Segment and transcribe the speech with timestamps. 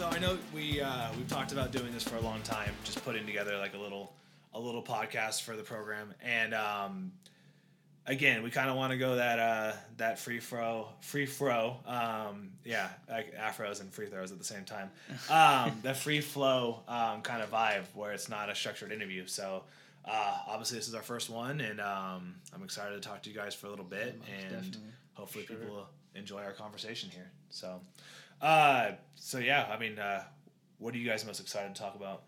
[0.00, 3.04] So I know we uh, we've talked about doing this for a long time, just
[3.04, 4.14] putting together like a little
[4.54, 7.12] a little podcast for the program, and um,
[8.06, 12.48] again, we kind of want to go that uh, that free throw, free throw, um,
[12.64, 14.90] yeah, like afros and free throws at the same time.
[15.30, 19.26] Um, the free flow um, kind of vibe where it's not a structured interview.
[19.26, 19.64] So
[20.06, 23.36] uh, obviously, this is our first one, and um, I'm excited to talk to you
[23.36, 24.80] guys for a little bit, Most and definitely.
[25.12, 25.56] hopefully Sure.
[25.56, 27.30] people will enjoy our conversation here.
[27.50, 27.82] So,
[28.40, 30.24] uh, so yeah, I mean, uh,
[30.78, 32.22] what are you guys most excited to talk about?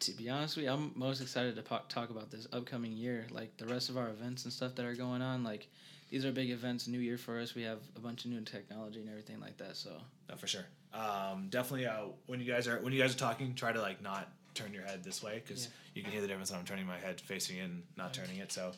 [0.00, 3.26] To be honest with you, I'm most excited to po- talk about this upcoming year.
[3.30, 5.42] Like the rest of our events and stuff that are going on.
[5.42, 5.68] Like
[6.10, 7.54] these are big events, new year for us.
[7.54, 9.76] We have a bunch of new technology and everything like that.
[9.76, 9.92] So
[10.28, 10.66] No, for sure.
[10.92, 11.86] Um, definitely.
[11.86, 14.72] Uh, when you guys are when you guys are talking, try to like not turn
[14.74, 15.70] your head this way because Yeah.
[15.94, 18.36] you can hear the difference when I'm turning my head facing in, and not turning
[18.38, 18.52] it.
[18.52, 18.72] So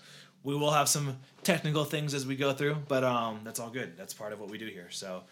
[0.45, 3.97] we will have some technical things as we go through, but um, that's all good.
[3.97, 4.89] That's part of what we do here.
[4.91, 5.23] So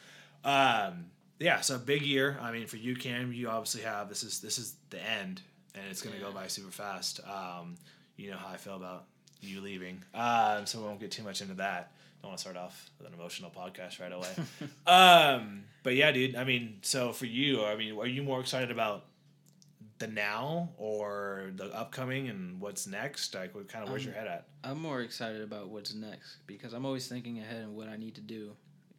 [0.46, 1.06] um,
[1.38, 2.38] yeah, so big year.
[2.40, 5.42] I mean, for you, Cam, you obviously have this is this is the end,
[5.74, 7.20] and it's gonna go by super fast.
[7.28, 7.74] Um,
[8.16, 9.04] you know how I feel about
[9.42, 11.92] you leaving, um, so we won't get too much into that.
[12.22, 14.28] Don't want to start off with an emotional podcast right away.
[14.86, 16.36] um, but yeah, dude.
[16.36, 19.04] I mean, so for you, I mean, are you more excited about
[19.98, 23.34] the now or the upcoming and what's next?
[23.34, 24.46] Like, what kind of where's Um, your head at?
[24.64, 28.14] I'm more excited about what's next because I'm always thinking ahead and what I need
[28.16, 28.52] to do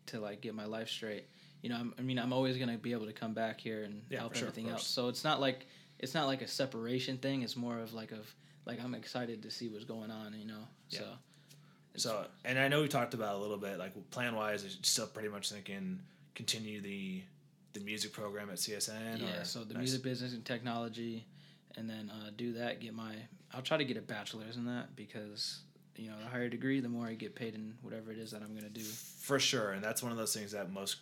[0.08, 1.26] to like get my life straight.
[1.62, 4.04] You know, I'm, I mean, I'm always gonna be able to come back here and
[4.10, 4.86] Yeah, help sure, everything else.
[4.86, 5.66] So it's not like
[6.00, 7.42] it's not like a separation thing.
[7.42, 8.34] It's more of like of
[8.66, 10.34] like I'm excited to see what's going on.
[10.38, 11.00] You know, Yeah.
[11.00, 11.06] so
[11.96, 15.08] So, and I know we talked about a little bit, like plan wise, is still
[15.08, 16.00] pretty much thinking
[16.36, 17.24] continue the
[17.74, 19.20] the music program at CSN.
[19.20, 19.42] yeah.
[19.42, 19.82] or, So the Nice.
[19.82, 21.26] music business and technology,
[21.76, 22.80] and then uh, do that.
[22.82, 23.16] Get my
[23.54, 25.62] I'll try to get a bachelor's in that because
[25.96, 28.44] you know the higher degree, the more I get paid in whatever it is that
[28.44, 28.82] I'm gonna do.
[28.82, 30.98] for sure, and that's one of those things that most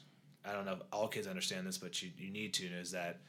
[0.48, 3.20] I don't know if all kids understand this, but you you need to is that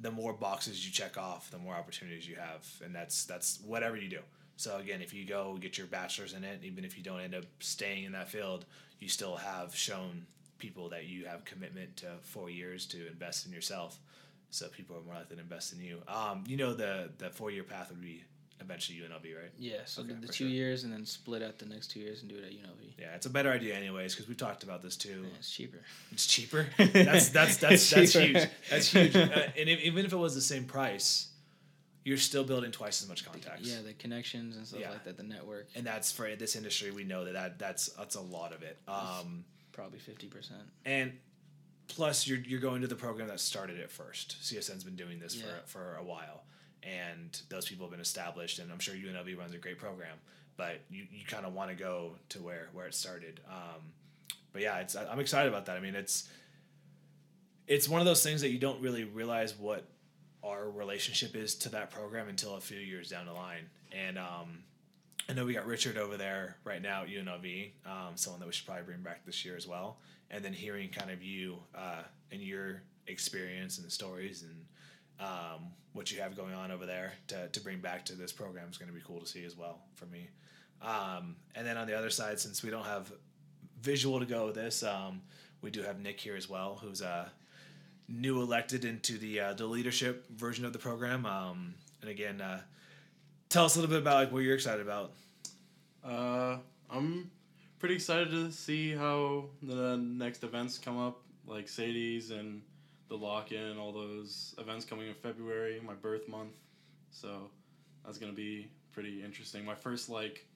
[0.00, 3.96] the more boxes you check off, the more opportunities you have, and that's that's whatever
[3.96, 4.20] you do.
[4.56, 7.34] So again, if you go get your bachelor's in it, even if you don't end
[7.34, 8.66] up staying in that field,
[8.98, 10.26] you still have shown
[10.58, 13.98] people that you have commitment to four years to invest in yourself.
[14.50, 16.02] So people are more likely to invest in you.
[16.08, 18.24] Um, you know the the four year path would be
[18.60, 19.50] eventually UNLV, right?
[19.58, 19.78] Yeah.
[19.86, 20.46] So Okay, the, two sure.
[20.48, 22.92] years and then split out the next two years and do it at UNLV.
[22.98, 25.22] Yeah, it's a better idea anyways because we've talked about this too.
[25.22, 25.78] Yeah, it's cheaper.
[26.12, 26.66] It's cheaper.
[26.78, 28.42] That's that's that's that's huge.
[28.70, 29.14] That's huge.
[29.16, 29.28] Uh,
[29.58, 31.28] and if, even if it was the same price,
[32.04, 33.68] you're still building twice as much contacts.
[33.68, 34.90] Yeah, the connections and stuff Yeah.
[34.90, 36.90] like that, the network, And that's for this industry.
[36.90, 38.78] We know that, that that's that's a lot of it.
[38.88, 40.62] Um, probably fifty percent.
[40.84, 41.12] and
[41.88, 44.36] plus, you're you're going to the program that started it first.
[44.42, 45.44] CSN's been doing this Yeah.
[45.66, 46.44] for for a while,
[46.82, 48.58] and those people have been established.
[48.58, 50.16] And I'm sure UNLV runs a great program,
[50.56, 53.40] but you, you kind of want to go to where where it started.
[53.48, 53.80] Um,
[54.52, 55.76] but yeah, it's I'm excited about that.
[55.76, 56.28] I mean, it's
[57.66, 59.84] it's one of those things that you don't really realize what
[60.42, 63.68] our relationship is to that program until a few years down the line.
[63.92, 64.64] And um,
[65.28, 68.52] I know we got Richard over there right now at UNLV, um, someone that we
[68.52, 69.98] should probably bring back this year as well.
[70.30, 72.02] And then hearing kind of you uh,
[72.32, 74.64] and your experience and stories and
[75.20, 78.68] um, what you have going on over there to, to bring back to this program
[78.70, 80.28] is going to be cool to see as well for me.
[80.82, 83.12] Um, and then on the other side, since we don't have
[83.82, 85.20] visual to go with this, um,
[85.60, 87.28] we do have Nick here as well, who's uh,
[88.08, 91.26] new elected into the uh, the leadership version of the program.
[91.26, 92.60] Um, and again, uh,
[93.50, 95.12] tell us a little bit about like what you're excited about.
[96.02, 96.56] Uh,
[96.88, 97.30] I'm
[97.78, 102.62] pretty excited to see how the next events come up, like Sadie's and
[103.10, 106.54] the lock in, all those events coming in February, my birth month.
[107.10, 107.50] So
[108.06, 109.64] that's gonna be pretty interesting.
[109.64, 110.46] My first like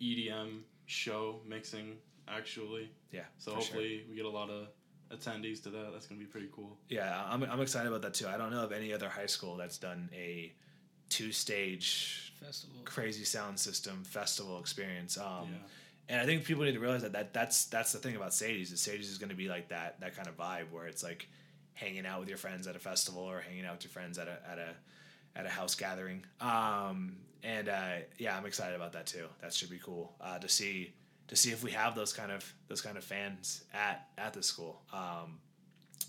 [0.00, 1.96] EDM show mixing
[2.28, 2.90] actually.
[3.10, 3.62] Yeah, So for sure.
[3.64, 4.68] hopefully we get a lot of
[5.10, 5.92] attendees to that.
[5.92, 6.78] That's gonna be pretty cool.
[6.88, 8.28] Yeah, I'm, I'm excited about that too.
[8.28, 10.52] I don't know of any other high school that's done a
[11.08, 12.76] two stage Festival.
[12.84, 15.18] crazy sound system festival experience.
[15.18, 15.58] Um, yeah.
[16.08, 18.72] And I think people need to realize that, that that's that's the thing about Sadie's
[18.72, 21.28] is Sadie's is going to be like that that kind of vibe where it's like
[21.74, 24.28] hanging out with your friends at a festival or hanging out with your friends at
[24.28, 24.74] a at a
[25.38, 26.24] at a house gathering.
[26.40, 29.26] Um, and uh, yeah, I'm excited about that too.
[29.40, 30.92] That should be cool uh, to see
[31.28, 34.42] to see if we have those kind of those kind of fans at at the
[34.42, 34.82] school.
[34.92, 35.38] Um,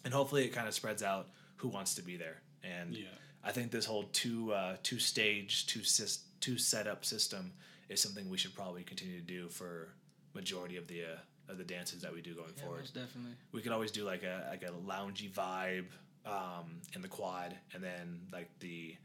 [0.06, 2.42] and hopefully it kind of spreads out who wants to be there.
[2.64, 3.06] And Yeah.
[3.44, 7.54] I think this whole two uh, two stage two sys- two setup system
[7.90, 9.90] is something we should probably continue to do for
[10.34, 11.18] majority of the uh,
[11.50, 12.80] of the dances that we do going Yeah, forward.
[12.82, 13.34] most definitely.
[13.52, 15.86] We could always do like a like a loungy vibe
[16.26, 18.96] um, in the quad, and then like the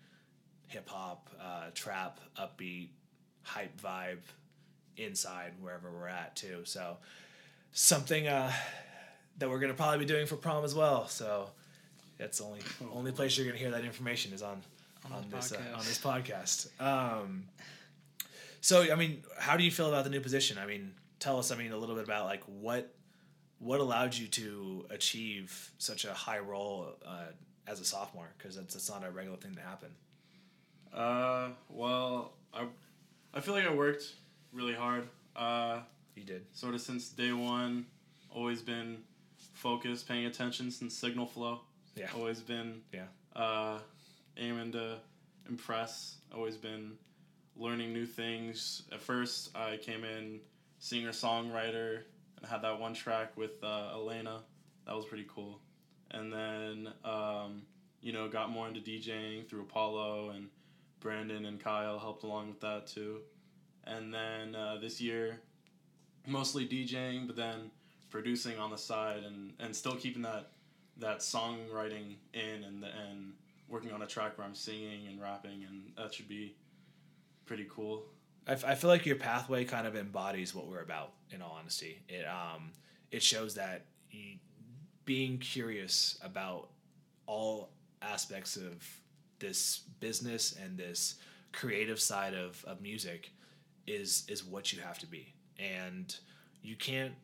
[0.69, 2.89] hip hop, uh, trap, upbeat,
[3.43, 4.21] hype vibe
[4.97, 6.61] inside wherever we're at too.
[6.65, 6.97] So
[7.73, 8.53] something uh,
[9.39, 11.09] that we're gonna probably be doing for prom as well.
[11.09, 11.51] So
[12.19, 12.61] That's the only
[12.93, 14.63] only place you're gonna hear that information is on
[15.07, 16.69] On on, this uh, on this podcast.
[16.81, 17.45] Um,
[18.61, 20.59] so I mean, how do you feel about the new position?
[20.59, 21.51] I mean, tell us.
[21.51, 22.95] I mean, a little bit about like what
[23.59, 27.27] what allowed you to achieve such a high role uh,
[27.67, 29.89] as a sophomore because that's, that's not a regular thing to happen.
[30.95, 32.67] Uh, well, I,
[33.35, 34.05] I feel like I worked
[34.53, 35.09] really hard.
[35.37, 35.81] Uh,
[36.15, 36.47] You did.
[36.53, 37.87] sort of since day one,
[38.31, 38.99] always been
[39.55, 41.61] focused, paying attention since signal flow.
[41.97, 42.07] Yeah.
[42.15, 43.07] Always been Yeah.
[43.35, 43.81] uh,
[44.37, 44.99] aiming to
[45.49, 46.17] impress.
[46.35, 46.93] Always been
[47.57, 48.83] learning new things.
[48.93, 50.41] At first, I came in
[50.79, 52.01] singer songwriter
[52.37, 54.43] and had that one track with uh, Elena.
[54.87, 55.61] That was pretty cool.
[56.11, 57.63] And then um,
[58.01, 60.49] you know got more into DJing through Apollo and
[61.01, 63.21] Brandon and Kyle helped along with that too.
[63.85, 65.41] And then uh, this year,
[66.27, 67.71] mostly DJing, but then
[68.11, 70.51] producing on the side and, and still keeping that
[70.99, 73.33] that songwriting in and and
[73.69, 76.55] working on a track where I'm singing and rapping and that should be
[77.47, 78.05] pretty cool.
[78.49, 81.13] I, f- I feel like your pathway kind of embodies what we're about.
[81.31, 82.73] In all honesty, it um
[83.11, 84.39] it shows that you,
[85.05, 86.71] being curious about
[87.27, 87.71] all
[88.03, 88.83] aspects of
[89.39, 91.17] this business and this
[91.53, 93.31] creative side of, of music
[93.87, 95.35] is is what you have to be.
[95.59, 96.15] And
[96.63, 97.15] you can't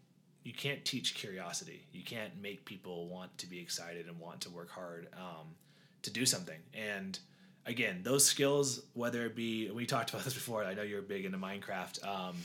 [0.43, 1.87] you can't teach curiosity.
[1.93, 5.55] You can't make people want to be excited and want to work hard um,
[6.03, 6.59] to do something.
[6.75, 7.19] And
[7.67, 11.25] again those skills whether it be we talked about this before i know you're big
[11.25, 12.37] into minecraft um,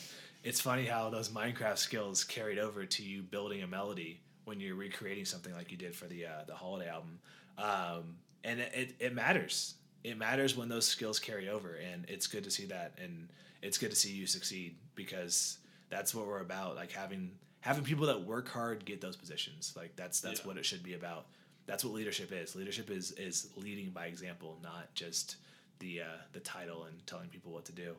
[0.43, 4.75] it's funny how those minecraft skills carried over to you building a melody when you're
[4.75, 7.19] recreating something like you did for the uh, the holiday album.
[7.57, 9.75] Um, and it, it, it matters.
[10.05, 13.27] It matters when those skills carry over and it's good to see that and
[13.61, 15.57] it's good to see you succeed because
[15.89, 19.73] that's what we're about like having having people that work hard get those positions.
[19.75, 20.47] Like that's that's Yeah.
[20.47, 21.25] what it should be about
[21.69, 22.55] that's what leadership is.
[22.55, 25.35] Leadership is is leading by example not just
[25.77, 27.95] the uh, the title and telling people what to do.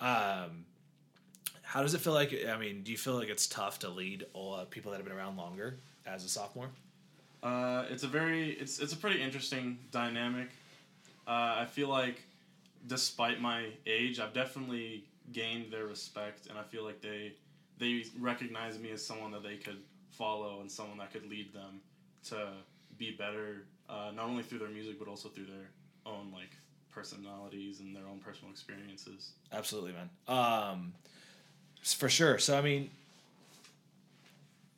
[0.00, 0.64] Um,
[1.62, 4.24] how does it feel like i mean do you feel like it's tough to lead
[4.32, 5.76] all uh, people that have been around longer
[6.06, 6.70] as a sophomore?
[7.42, 10.48] Uh, it's a very it's it's a pretty interesting dynamic.
[11.28, 12.22] Uh, I feel like
[12.86, 17.34] despite my age, I've definitely gained their respect, and I feel like they
[17.76, 21.80] they recognize me as someone that they could follow and someone that could lead them
[22.28, 22.48] to
[23.00, 25.70] be better, uh, not only through their music but also through their
[26.06, 26.50] own like
[26.92, 29.32] personalities and their own personal experiences.
[29.52, 30.10] Absolutely, man.
[30.28, 30.92] Um,
[31.82, 32.38] for sure.
[32.38, 32.90] So, I mean,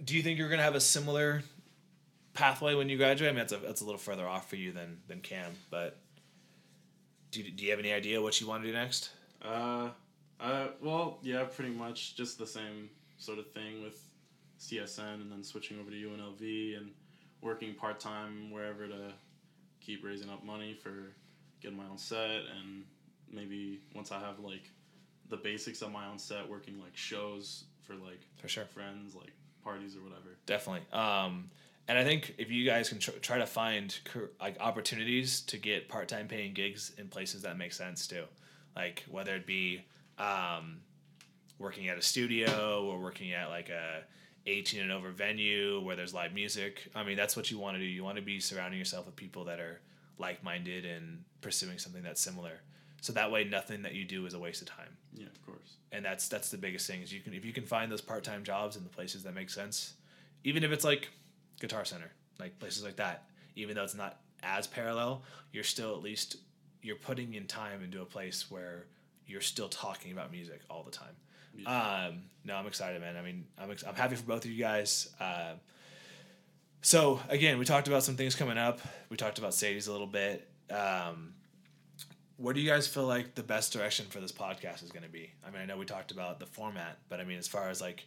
[0.03, 1.43] do you think you're gonna have a similar
[2.33, 3.29] pathway when you graduate?
[3.29, 5.99] I mean, that's a that's a little further off for you than than Cam, but
[7.33, 9.11] do you, do you have any idea what you want to do next?
[9.43, 9.89] Uh,
[10.39, 14.05] uh, well, yeah, pretty much just the same sort of thing with
[14.61, 16.91] CSN and then switching over to UNLV and
[17.43, 19.13] working part time wherever to
[19.81, 21.13] keep raising up money for
[21.61, 22.85] getting my own set and
[23.31, 24.71] maybe once I have like
[25.29, 28.65] the basics of my own set, working like shows for like For sure.
[28.67, 29.33] friends, like
[29.65, 30.37] parties or whatever.
[30.47, 30.83] Definitely.
[30.93, 31.51] Um,
[31.89, 33.97] and I think if you guys can tr- try to find
[34.41, 38.25] like opportunities to get part time paying gigs in places that make sense too,
[38.77, 39.85] like whether it be
[40.19, 40.81] um,
[41.59, 44.03] working at a studio or working at like a
[44.47, 46.89] 18 and over venue where there's live music.
[46.95, 47.85] I mean, that's what you want to do.
[47.87, 49.81] You want to be surrounding yourself with people that are
[50.19, 52.61] like minded and pursuing something that's similar.
[53.01, 55.77] So that way, nothing that you do is a waste of time Yeah, of course.
[55.91, 58.45] and that's that's the biggest thing is you can if you can find those part-time
[58.45, 59.95] jobs in the places that make sense
[60.45, 61.09] even if it's like
[61.61, 63.25] guitar center like places like that
[63.57, 65.23] even though it's not as parallel
[65.53, 66.37] you're still at least
[66.81, 68.87] you're putting in time into a place where
[69.27, 71.17] you're still talking about music all the time
[71.67, 74.59] um, no i'm excited man i mean i'm, ex- I'm happy for both of you
[74.59, 75.53] guys uh,
[76.81, 80.07] so again we talked about some things coming up we talked about sadie's a little
[80.07, 81.35] bit um,
[82.39, 85.09] where do you guys feel like the best direction for this podcast is going to
[85.09, 85.31] be?
[85.47, 87.81] I mean, I know we talked about the format, but I mean, as far as
[87.81, 88.05] like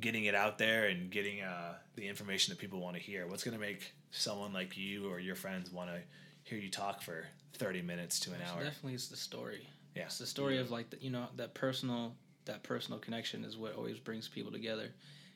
[0.00, 3.44] getting it out there and getting uh, the information that people want to hear, what's
[3.44, 6.00] going to make someone like you or your friends want to
[6.42, 7.24] hear you talk for
[7.58, 8.64] 30 minutes to an So hour?
[8.64, 9.68] definitely it's the story.
[9.94, 10.04] Yeah.
[10.04, 12.14] It's the story of like the, you know that personal
[12.48, 14.90] that personal connection is what always brings people together.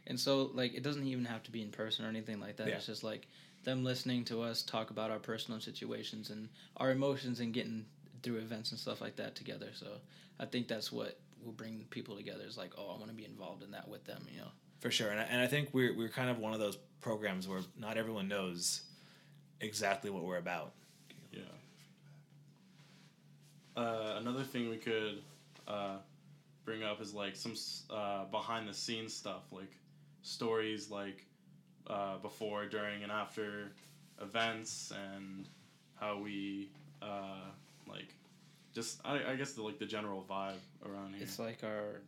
[0.07, 2.67] And so like it doesn't even have to be in person or anything like that.
[2.67, 2.75] Yeah.
[2.75, 3.29] It's just like
[3.65, 7.85] them listening to us talk about our personal situations and our emotions and getting
[8.23, 9.69] through events and stuff like that together.
[9.73, 9.87] So
[10.41, 13.25] I think that's what will bring people together is like, oh, I want to be
[13.25, 14.49] involved in that with them, you know.
[14.81, 15.11] For sure.
[15.11, 17.97] And I, and I think we're, we're kind of one of those programs where not
[17.97, 18.83] everyone knows
[19.61, 20.73] exactly what we're about.
[21.33, 21.43] Yeah.
[23.77, 25.23] Uh, another thing we could
[25.69, 25.97] uh,
[26.65, 27.55] bring up is like some
[27.91, 29.73] uh, behind the scenes stuff, like
[30.23, 31.25] stories like
[31.89, 33.73] uh, before, during, and after
[34.21, 35.49] events and
[35.97, 37.41] how we uh,
[37.89, 38.15] like
[38.75, 40.55] just I, I guess the like the general vibe
[40.87, 41.23] around here.
[41.23, 42.01] It's like our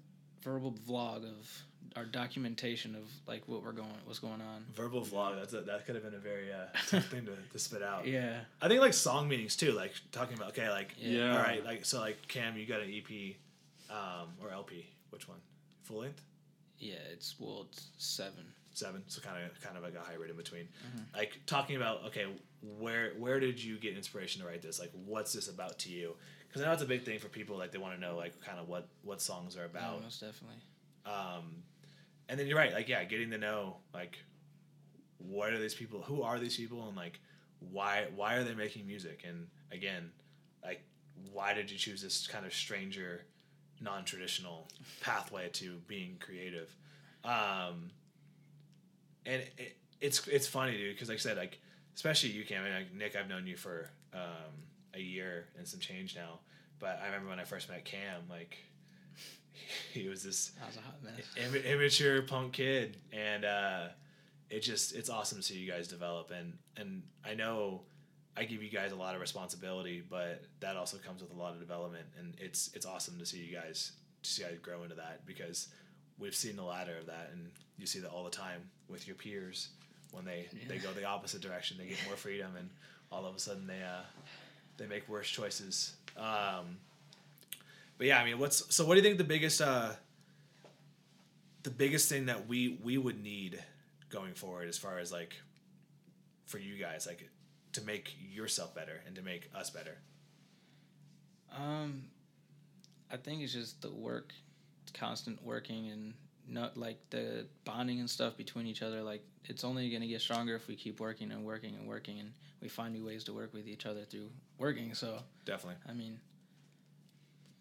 [0.42, 1.62] verbal vlog of
[1.96, 4.64] our documentation of like what we're going, what's going on.
[4.75, 5.37] Verbal vlog.
[5.37, 8.06] That's a, that could have been a very uh, tough thing to, to spit out.
[8.06, 8.40] Yeah.
[8.61, 9.73] I think like song meetings too.
[9.73, 11.37] Like talking about okay, like Yeah.
[11.37, 13.37] all right, like so like Cam, you got an EP,
[13.91, 14.87] um, or LP.
[15.11, 15.38] Which one?
[15.85, 16.23] Full length.
[16.79, 18.45] Yeah, it's well, it's seven.
[18.73, 21.17] seven so kind of kind of like a hybrid in between Mm-hmm.
[21.17, 22.26] like talking about okay
[22.81, 26.14] where where did you get inspiration to write this like what's this about to you
[26.49, 28.33] because i know it's a big thing for people like they want to know like
[28.45, 30.57] kind of what what songs are about most definitely.
[31.07, 31.62] um
[32.29, 34.19] and then you're right like yeah getting to know like
[35.19, 37.21] what are these people who are these people and like
[37.71, 40.11] why why are they making music and again
[40.64, 40.83] like
[41.33, 43.23] why did you choose this kind of stranger
[43.85, 44.67] non-traditional
[45.00, 46.75] pathway to being creative
[47.25, 47.91] um
[49.26, 51.61] and it, it's it's funny dude because like i said like
[51.95, 54.53] especially you cam like nick i've known you for um
[54.95, 56.41] a year and some change now
[56.79, 58.57] but i remember when i first met cam like
[59.93, 61.25] he was this was a hot mess.
[61.37, 63.87] Im- immature punk kid and uh
[64.50, 67.83] it just it's awesome to see you guys develop and and i know
[68.37, 71.53] i give you guys a lot of responsibility but that also comes with a lot
[71.53, 74.83] of development and it's it's awesome to see you guys to see you guys grow
[74.83, 75.69] into that because
[76.19, 79.17] we've seen the ladder of that and you see that all the time with your
[79.17, 79.69] peers.
[80.12, 82.71] When they they go the opposite direction they get more freedom and
[83.11, 84.03] all of a sudden they uh
[84.76, 85.95] they make worse choices.
[86.17, 86.79] Um
[87.99, 89.91] but yeah i mean what's so what do you think the biggest uh
[91.62, 93.62] the biggest thing that we we would need
[94.09, 95.35] going forward as far as like
[96.47, 97.07] for you guys?
[97.07, 97.29] Like
[97.75, 99.99] to make yourself better and to make us better
[101.54, 102.04] Um,
[103.11, 104.33] I think it's just the work,
[104.93, 106.14] constant working, and
[106.49, 109.02] not like the bonding and stuff between each other.
[109.02, 112.33] Like it's only gonna get stronger if we keep working and working and working, and
[112.61, 114.95] we find new ways to work with each other through working.
[114.95, 116.19] So definitely I mean,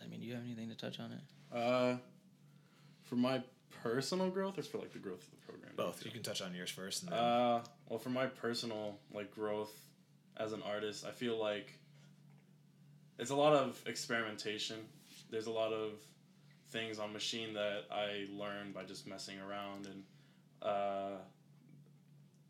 [0.03, 1.55] I mean, do you have anything to touch on it?
[1.55, 1.97] Uh,
[3.03, 3.43] for my
[3.83, 5.71] personal growth or for like the growth of the program?
[5.75, 9.29] both you can touch on yours first and then Uh, well, for my personal like
[9.35, 9.71] growth
[10.37, 11.79] as an artist, I feel like
[13.19, 14.77] it's a lot of experimentation.
[15.29, 15.91] There's a lot of
[16.69, 20.03] things on machine that I learn by just messing around and
[20.61, 21.17] uh,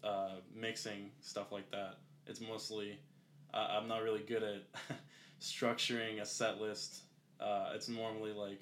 [0.04, 1.98] uh, mixing stuff like that.
[2.26, 2.98] It's mostly
[3.54, 4.64] uh, I'm not really good at
[5.42, 7.02] structuring a set list.
[7.40, 8.62] Uh, it's normally like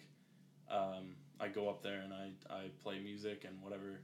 [0.70, 4.02] um, I go up there and I, I play music and whatever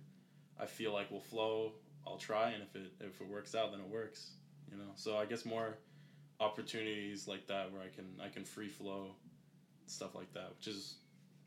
[0.59, 1.73] I feel like will flow,
[2.05, 4.31] I'll try, and if it if it works out, then it works.
[4.71, 5.77] You know, so I guess more
[6.39, 9.11] opportunities like that where I can I can free flow
[9.87, 10.95] stuff like that, which is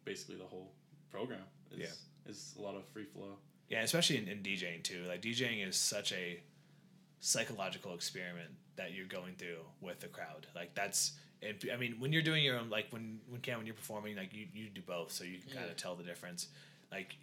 [0.04, 0.72] basically the whole
[1.10, 1.40] program.
[1.72, 2.30] Is, Yeah.
[2.30, 3.36] is a lot of free flow.
[3.68, 6.40] yeah especially in, in djing too like djing is such a
[7.20, 11.12] psychological experiment that you're going through with the crowd like that's
[11.42, 14.16] and i mean when you're doing your own like when when Cam, when you're performing
[14.16, 16.48] like you, you do both so you can kind of tell the difference
[16.90, 17.14] like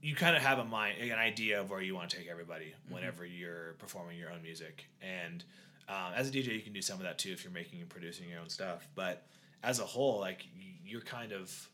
[0.00, 2.74] you kind of have a mind an idea of where you want to take everybody
[2.88, 4.86] whenever you're performing your own music.
[5.02, 5.44] And
[5.88, 7.88] um, as a dj you can do some of that too if you're making and
[7.88, 8.86] producing your own stuff.
[8.94, 9.26] But
[9.62, 10.46] as a whole like
[10.84, 11.68] you're kind of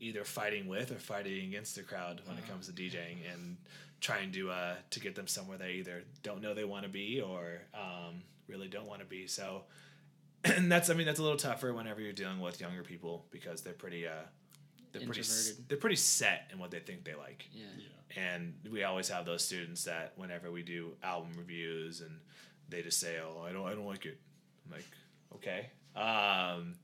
[0.00, 3.56] either fighting with or fighting against the crowd when it comes to DJing and
[4.00, 7.20] trying to uh, to get them somewhere they either don't know they want to be
[7.20, 9.26] or um, really don't want to be.
[9.26, 9.62] So,
[10.44, 13.62] and that's I mean that's a little tougher whenever you're dealing with younger people because
[13.62, 14.26] they're pretty uh,
[14.98, 15.22] they're pretty
[15.68, 17.46] they're pretty set in what they think they like.
[17.52, 17.64] Yeah.
[17.76, 18.22] Yeah.
[18.22, 22.18] And we always have those students that whenever we do album reviews and
[22.68, 24.18] they just say, "Oh, I don't, I don't like it."
[24.66, 24.86] I'm like,
[25.34, 26.74] "Okay." Um,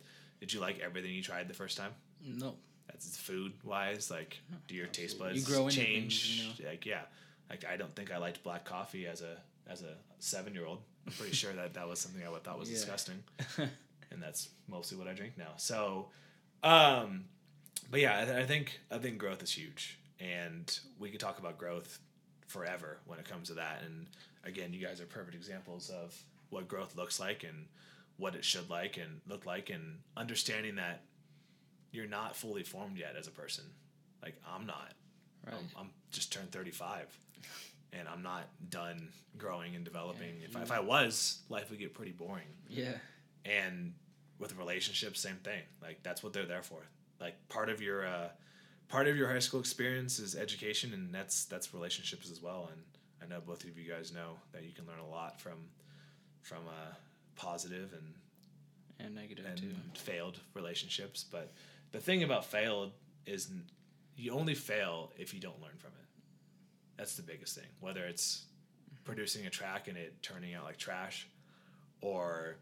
[0.40, 1.92] did you like everything you tried the first time?
[2.25, 2.54] No.
[2.87, 4.11] That's food wise.
[4.11, 6.38] Like, do your taste buds You grow change?
[6.38, 7.02] things, you Like, yeah.
[7.50, 10.80] Like, I don't think I liked black coffee as a as a seven year old.
[11.06, 12.76] I'm pretty sure that that was something I thought was Yeah.
[12.76, 13.23] disgusting,
[13.59, 15.52] and that's mostly what I drink now.
[15.56, 16.09] So,
[16.62, 17.25] um,
[17.90, 21.38] but yeah, I, th- I think I think growth is huge, and we could talk
[21.38, 21.98] about growth
[22.46, 23.82] forever when it comes to that.
[23.84, 24.06] And
[24.44, 26.16] again, you guys are perfect examples of
[26.50, 27.66] what growth looks like and
[28.16, 31.02] what it should like and look like, and understanding that
[31.92, 33.64] you're not fully formed yet as a person.
[34.22, 34.92] Like I'm not.
[35.46, 35.54] Right.
[35.76, 37.06] I'm, I'm just turned 35,
[37.92, 40.36] and I'm not done growing and developing.
[40.42, 42.92] if, I, if I was, life would get pretty boring Yeah.
[43.44, 43.92] and
[44.38, 46.80] with relationships same thing like that's what they're there for
[47.24, 48.28] like part of your uh
[48.88, 52.62] part of your high school experience is education and that's that's relationships as well.
[52.72, 52.82] And
[53.22, 55.58] i know both of you guys know that you can learn a lot from
[56.42, 56.92] from uh
[57.36, 58.08] positive and
[59.04, 59.74] And negative and too.
[59.94, 61.24] failed relationships.
[61.36, 61.46] But
[61.92, 62.92] the thing about failed
[63.26, 63.48] is
[64.16, 66.06] you only fail if you don't learn from it.
[66.98, 67.70] That's the biggest thing.
[67.80, 68.44] Whether it's
[69.04, 71.26] producing a track and it turning out like trash,
[72.00, 72.56] or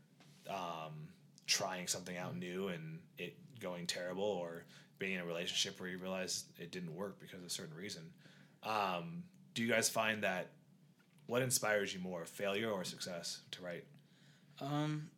[0.49, 1.09] um,
[1.47, 4.65] trying something out new and it going terrible, or
[4.99, 8.03] being in a relationship where you realize it didn't work because of a certain reason.
[8.63, 10.49] Um, do you guys find that
[11.27, 13.85] what inspires you more, failure or success to write?
[14.61, 15.09] Um,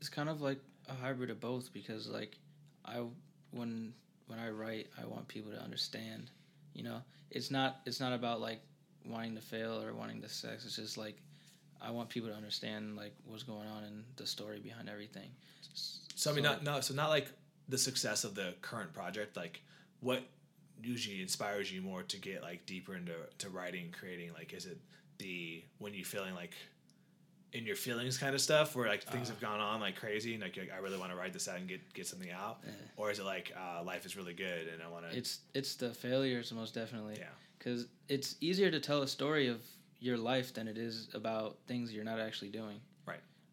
[0.00, 2.36] it's kind of like a hybrid of both because like
[2.84, 3.02] I
[3.50, 3.92] when
[4.26, 6.30] when I write, I want people to understand.
[6.74, 8.60] You know, it's not it's not about like
[9.04, 10.64] wanting to fail or wanting to sex.
[10.64, 11.16] It's just like
[11.80, 15.30] I want people to understand like what's going on and the story behind everything.
[16.16, 17.28] So I mean, not no, so not like
[17.68, 19.36] the success of the current project.
[19.36, 19.62] Like,
[20.00, 20.22] what
[20.82, 24.32] usually inspires you more to get like deeper into to writing and creating?
[24.32, 24.78] Like, is it
[25.18, 26.54] the when you feeling like
[27.52, 29.32] in your feelings kind of stuff where like things Uh.
[29.34, 31.56] have gone on like crazy and like, like, I really want to write this out
[31.58, 32.72] and get get something out, Yeah.
[32.96, 35.16] or is it like uh, life is really good and I want to?
[35.16, 37.16] It's it's the failures most definitely.
[37.18, 37.28] Yeah.
[37.58, 39.60] Because it's easier to tell a story of
[40.00, 42.80] your life than it is about things you're not actually doing.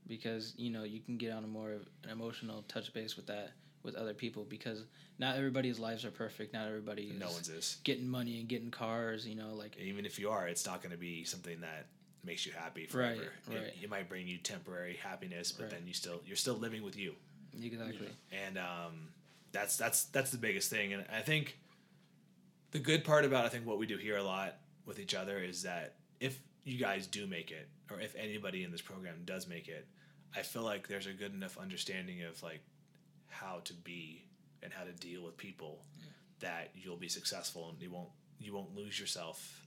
[0.04, 0.10] Right.
[0.10, 3.52] Because you know you can get on a more an emotional touch base with that
[3.84, 4.84] with other people because
[5.20, 6.54] not everybody's lives are perfect.
[6.54, 7.78] Not everybody No one's is.
[7.84, 9.28] getting money and getting cars.
[9.28, 11.88] You know, like Even if you are, it's not going to be something that
[12.24, 13.22] makes you happy Right, forever.
[13.24, 13.74] It- right.
[13.84, 15.72] It, might bring you temporary happiness, but Right.
[15.72, 17.16] then you still you're still living with you.
[17.62, 18.08] exactly.
[18.32, 19.10] and um,
[19.52, 20.94] that's that's that's the biggest thing.
[20.94, 21.58] And I think
[22.72, 24.56] the good part about I think what we do here a lot
[24.86, 28.72] with each other is that if you guys do make it, or if anybody in
[28.72, 29.86] this program does make it,
[30.36, 32.62] I feel like there's a good enough understanding of like
[33.30, 34.26] how to be
[34.62, 35.84] and how to deal with people
[36.40, 38.10] that you'll be successful and you won't
[38.40, 39.66] you won't lose yourself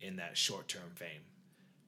[0.00, 1.22] in that short term fame.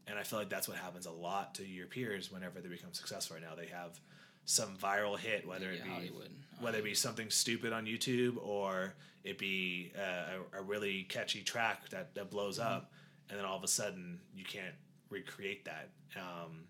[0.07, 2.93] And I feel like that's what happens a lot to your peers whenever they become
[2.93, 3.54] successful right now.
[3.54, 3.99] They have
[4.44, 6.31] some viral hit, whether it be Hollywood.
[6.61, 11.42] whether it be something stupid on YouTube or it be uh, a, a really catchy
[11.42, 12.92] track that, that blows up,
[13.31, 14.75] and then all of a sudden you can't
[15.09, 15.88] recreate that.
[16.16, 16.64] Um,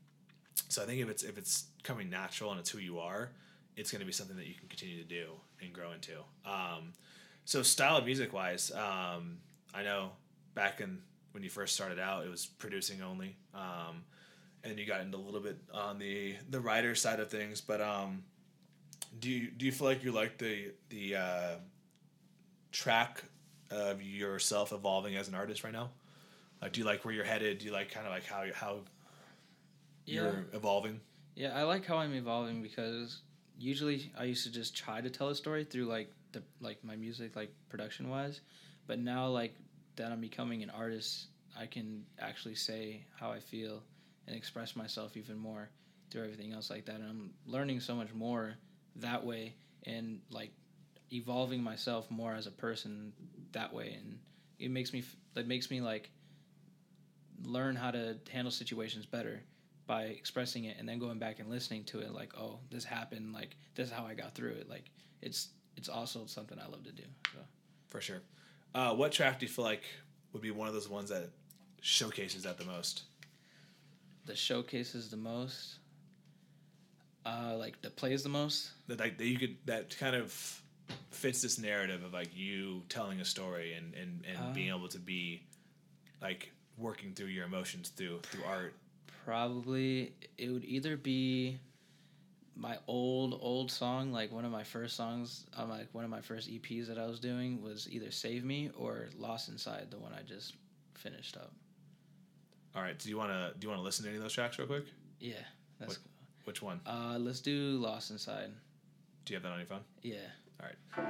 [0.69, 3.31] so I think if it's if it's coming natural and it's who you are,
[3.77, 5.27] it's going to be something that you can continue to do
[5.61, 6.19] and grow into.
[6.45, 6.93] Um,
[7.45, 9.39] so style of music wise, um,
[9.75, 10.13] I know
[10.55, 11.01] back in
[11.33, 13.37] when you first started out, it was producing only.
[13.55, 14.05] Um,
[14.63, 17.61] and you got into a little bit on the the writer side of things.
[17.61, 18.25] But um,
[19.19, 21.55] do you do you feel like you like the the uh,
[22.73, 23.23] track
[23.71, 25.91] of yourself evolving as an artist right now?
[26.63, 27.59] Like, do you like where you're headed?
[27.59, 28.79] Do you like kind of like how how
[30.07, 30.23] Yeah.
[30.23, 31.01] you're evolving?
[31.35, 33.23] Yeah, I like how I'm evolving because
[33.59, 36.97] usually I used to just try to tell a story through like the like my
[36.97, 38.41] music like production wise,
[38.87, 39.55] but now like
[39.97, 43.83] that I'm becoming an artist, I can actually say how I feel
[44.27, 45.69] and express myself even more
[46.11, 48.55] through everything else like that and I'm learning so much more
[48.97, 50.51] that way and like
[51.13, 53.13] evolving myself more as a person
[53.53, 54.19] that way and
[54.59, 55.05] it makes me
[55.37, 56.11] it makes me like
[57.45, 59.43] learn how to handle situations better
[59.87, 63.33] by expressing it and then going back and listening to it like oh this happened
[63.33, 64.91] like this is how i got through it like
[65.23, 67.39] it's it's also something i love to do so
[67.89, 68.23] For sure.
[68.75, 69.83] Uh, what track do you feel like
[70.33, 71.31] would be one of those ones that
[71.81, 73.03] showcases that the most?
[74.27, 75.79] the showcases the most
[77.27, 80.33] uh like that plays the most That like that you could that kind of
[81.11, 84.53] fits this narrative of like you telling a story and and and Uh.
[84.53, 85.43] being able to be
[86.21, 88.75] like working through your emotions through through art.
[89.25, 91.59] Probably it would either be
[92.57, 96.21] my old old song like one of my first songs on like one of my
[96.21, 100.13] first eps that i was doing was either save me or lost inside the one
[100.13, 100.55] i just
[100.95, 101.51] finished up
[102.77, 102.97] All right.
[102.99, 104.69] Do you want to do you want to listen to any of those tracks real
[104.69, 104.85] quick?
[105.21, 105.35] yeah
[105.81, 105.99] that's
[106.45, 106.81] Which one?
[106.87, 108.51] uh let's do lost inside
[109.25, 109.81] Do you have that on your phone?
[110.03, 110.17] yeah
[110.61, 111.09] All right.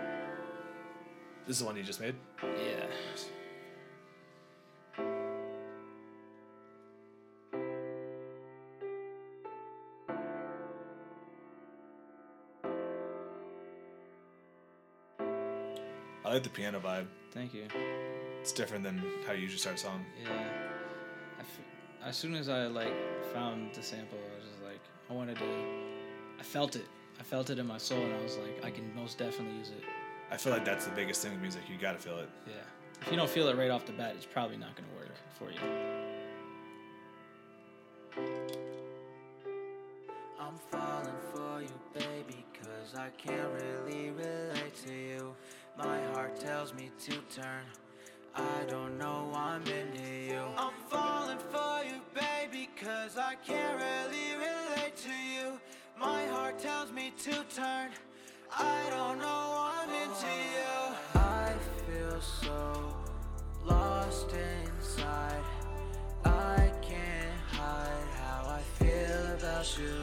[1.46, 2.14] This is the one you just made.
[2.42, 2.86] yeah
[16.34, 17.06] like the piano vibe.
[17.30, 17.66] thank you
[18.40, 20.04] It's different than how you usually start a song.
[20.22, 20.30] Yeah.
[21.38, 21.60] I f-
[22.08, 22.92] as soon as I like
[23.32, 25.44] found the sample, I was just like, I wanted to.
[26.38, 26.86] I felt it.
[27.20, 29.68] I felt it in my soul, and I was like, I can most definitely use
[29.70, 29.84] it.
[30.30, 31.62] I feel like that's the biggest thing with music.
[31.70, 32.28] You got to feel it.
[32.46, 32.54] Yeah.
[33.00, 35.50] If you don't feel it right off the bat, it's probably not gonna work for
[35.50, 35.60] you.
[40.40, 45.34] I'm falling for you, baby, cause I can't really relate to you.
[45.76, 47.64] My heart tells me to turn.
[48.36, 50.40] I don't know I'm into you.
[50.56, 55.58] I'm falling for you, baby, cause I can't really relate to you.
[55.98, 57.90] My heart tells me to turn.
[58.56, 61.20] I don't know I'm into you.
[61.20, 61.52] I
[61.88, 62.94] feel so
[63.64, 65.42] lost inside.
[66.24, 70.00] I can't hide how I feel about you.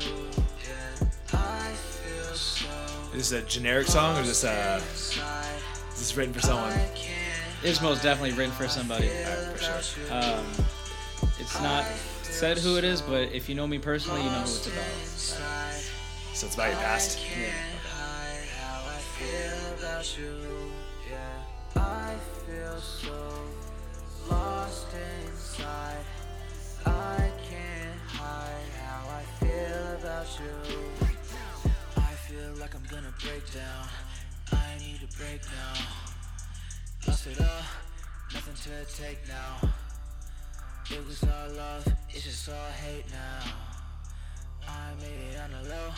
[0.67, 2.67] Yeah, I feel so.
[3.13, 4.81] Is this a generic song or just a.
[4.89, 5.60] Inside
[6.01, 6.73] is this written for someone?
[7.63, 9.07] It's most definitely written for somebody.
[9.07, 10.11] Alright, for sure.
[10.11, 10.43] Um,
[11.39, 11.85] it's not
[12.23, 14.83] said who it is, but if you know me personally, you know who it's about.
[15.03, 15.83] inside.
[16.33, 17.19] So it's about your past.
[17.19, 17.53] Can't
[17.85, 20.71] hide how I feel about you.
[21.07, 22.15] Yeah, I
[35.21, 35.81] break now.
[37.07, 37.63] Lost it all,
[38.33, 39.69] nothing to take now.
[40.89, 43.51] It was all love, it's just all hate now.
[44.67, 45.89] I made it on the low.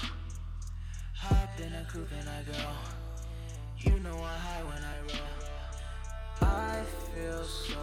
[1.15, 2.59] Hop in a coupe and I go.
[3.79, 5.29] You know I high when I roll.
[6.41, 6.81] I
[7.15, 7.79] feel so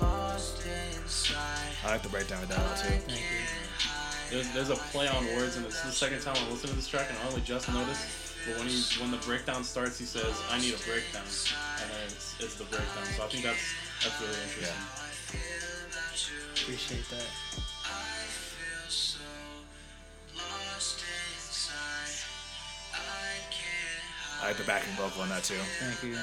[0.00, 0.62] lost
[0.94, 1.72] inside.
[1.86, 2.98] I like the breakdown with that one too.
[3.06, 3.26] Thank you.
[4.30, 6.88] There's, there's a play on words, and it's the second time I'm listening to this
[6.88, 8.27] track, and I only just noticed.
[8.46, 11.26] But when he when the breakdown starts, he says, "I need a breakdown,"
[11.82, 13.04] and then it's, it's the breakdown.
[13.16, 13.60] So I think that's
[14.02, 14.78] that's really interesting.
[16.54, 17.28] Appreciate that.
[24.40, 25.54] I had the backing vocal on that too.
[25.80, 26.16] Thank you.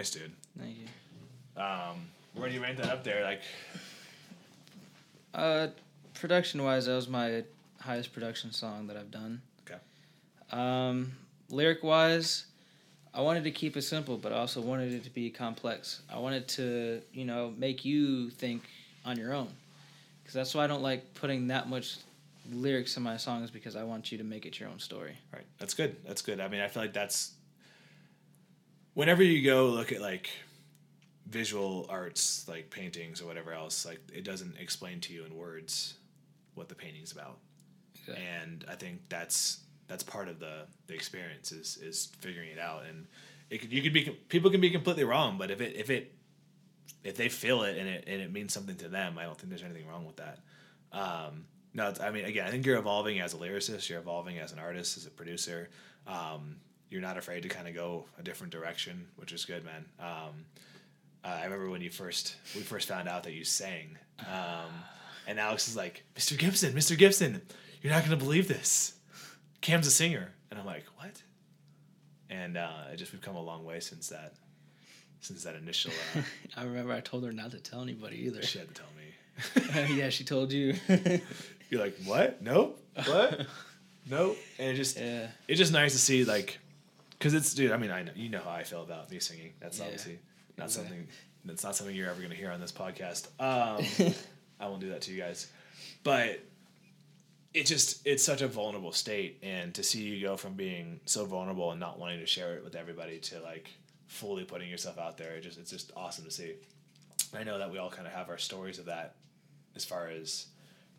[0.00, 0.32] Nice dude.
[0.58, 1.62] Thank you.
[1.62, 3.22] Um, where do you rank that up there?
[3.22, 3.42] Like,
[5.34, 5.66] Uh,
[6.14, 7.44] production wise, that was my
[7.80, 9.42] highest production song that I've done.
[9.66, 9.78] Okay.
[10.52, 11.12] Um,
[11.50, 12.46] lyric wise,
[13.12, 16.00] I wanted to keep it simple, but I also wanted it to be complex.
[16.10, 18.62] I wanted to, you know, make you think
[19.04, 19.48] on your own.
[20.22, 21.98] Because that's why I don't like putting that much
[22.50, 25.18] lyrics in my songs because I want you to make it your own story.
[25.34, 25.94] right, that's good.
[26.06, 26.40] That's good.
[26.40, 27.32] I mean, I feel like that's
[28.94, 30.30] whenever you go look at like
[31.28, 35.94] visual arts, like paintings or whatever else, like it doesn't explain to you in words
[36.54, 37.38] what the painting's about.
[37.94, 38.24] Exactly.
[38.24, 42.84] and I think that's that's part of the the experience is is figuring it out.
[42.88, 43.06] And
[43.50, 46.14] it could, you could be people can be completely wrong, but if it if it
[47.04, 49.50] if they feel it and it and it means something to them, I don't think
[49.50, 50.38] there's anything wrong with that.
[50.92, 53.88] Um, no, it's, I mean, again, I think you're evolving as a lyricist.
[53.88, 55.68] You're evolving as an artist, as a producer.
[56.06, 56.56] Um,
[56.90, 59.84] you're not afraid to kind of go a different direction, which is good, man.
[60.00, 60.44] Um,
[61.24, 64.72] uh, I remember when you first we first found out that you sang, um,
[65.26, 66.36] and Alex is like, "Mr.
[66.36, 66.98] Gibson, Mr.
[66.98, 67.42] Gibson,
[67.80, 68.94] you're not gonna believe this.
[69.60, 71.22] Cam's a singer," and I'm like, "What?"
[72.28, 74.34] And uh, it just we've come a long way since that,
[75.20, 75.92] since that initial.
[76.16, 76.22] Uh,
[76.56, 78.42] I remember I told her not to tell anybody either.
[78.42, 79.94] she had to tell me.
[79.96, 80.74] yeah, she told you.
[81.68, 82.42] You're like, "What?
[82.42, 82.82] Nope.
[83.04, 83.46] What?
[84.08, 85.28] nope." And it just yeah.
[85.46, 86.58] it's just nice to see like
[87.20, 89.52] because it's dude i mean i know you know how i feel about me singing
[89.60, 89.84] that's Yeah.
[89.84, 90.18] obviously
[90.58, 90.88] not Exactly.
[90.88, 91.08] something
[91.44, 94.12] that's not something you're ever going to hear on this podcast um
[94.60, 95.46] i won't do that to you guys
[96.02, 96.40] but
[97.54, 101.24] it just it's such a vulnerable state and to see you go from being so
[101.24, 103.68] vulnerable and not wanting to share it with everybody to like
[104.06, 106.54] fully putting yourself out there it just it's just awesome to see
[107.36, 109.14] i know that we all kind of have our stories of that
[109.76, 110.46] as far as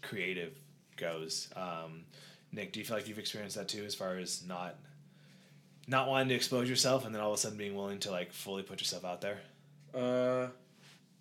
[0.01, 0.53] creative
[0.97, 2.03] goes um,
[2.51, 4.75] nick do you feel like you've experienced that too as far as not
[5.87, 8.31] not wanting to expose yourself and then all of a sudden being willing to like
[8.31, 9.39] fully put yourself out there
[9.93, 10.47] Uh,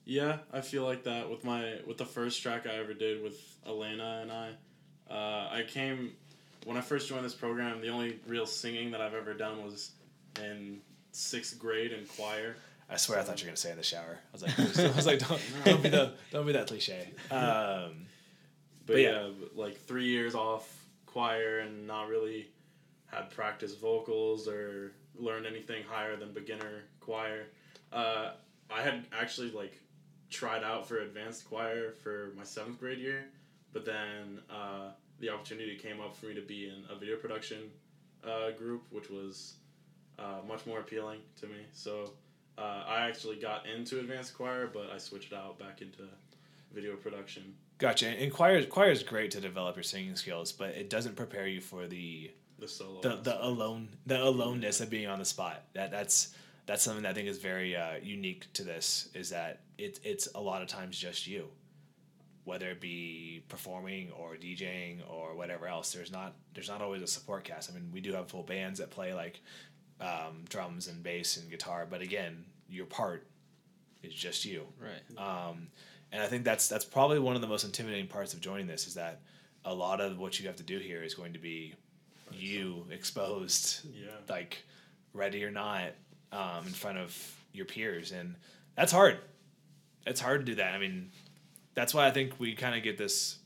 [0.04, 3.36] yeah, I feel like that with my with the first track I ever did with
[3.66, 4.50] Elena and I.
[5.08, 6.12] Uh, I came
[6.64, 7.80] when I first joined this program.
[7.80, 9.92] The only real singing that I've ever done was
[10.40, 10.80] in
[11.12, 12.56] sixth grade in choir.
[12.88, 14.18] I swear I thought you were gonna say in the shower.
[14.18, 17.10] I was like, I was like, don't, don't be the, don't be that cliche.
[17.30, 18.06] Um,
[18.86, 19.10] But, But yeah.
[19.26, 20.68] yeah, like three years off
[21.06, 22.48] choir and not really
[23.10, 27.46] had practiced vocals or learned anything higher than beginner choir.
[27.92, 28.32] Uh,
[28.70, 29.80] I had actually like
[30.30, 33.24] tried out for advanced choir for my seventh grade year,
[33.72, 37.70] but then uh, the opportunity came up for me to be in a video production
[38.24, 39.54] uh, group, which was
[40.18, 41.66] uh, much more appealing to me.
[41.72, 42.12] So
[42.58, 46.02] uh, I actually got into advanced choir, but I switched out back into
[46.72, 47.54] video production.
[47.78, 48.08] gotcha.
[48.08, 51.60] And choir, choir is great to develop your singing skills, but it doesn't prepare you
[51.60, 53.00] for the The solo.
[53.00, 55.64] the, the alone the aloneness of being on the spot.
[55.74, 56.34] That that's
[56.66, 59.08] that's something that I think is very uh, unique to this.
[59.14, 61.48] Is that it, it's a lot of times just you,
[62.44, 65.92] whether it be performing or DJing or whatever else.
[65.92, 67.70] There's not there's not always a support cast.
[67.70, 69.40] I mean, we do have full bands that play like
[70.00, 73.26] um, drums and bass and guitar, but again, your part
[74.02, 74.66] is just you.
[74.78, 75.48] Right.
[75.48, 75.68] Um,
[76.12, 78.86] and I think that's that's probably one of the most intimidating parts of joining this
[78.86, 79.20] is that
[79.64, 81.74] a lot of what you have to do here is going to be
[82.42, 84.08] you exposed, Yeah.
[84.28, 84.62] like
[85.12, 85.92] ready or not,
[86.32, 88.36] um, in front of your peers, and
[88.76, 89.18] that's hard.
[90.06, 90.74] It's hard to do that.
[90.74, 91.10] I mean,
[91.74, 93.38] that's why I think we kind of get this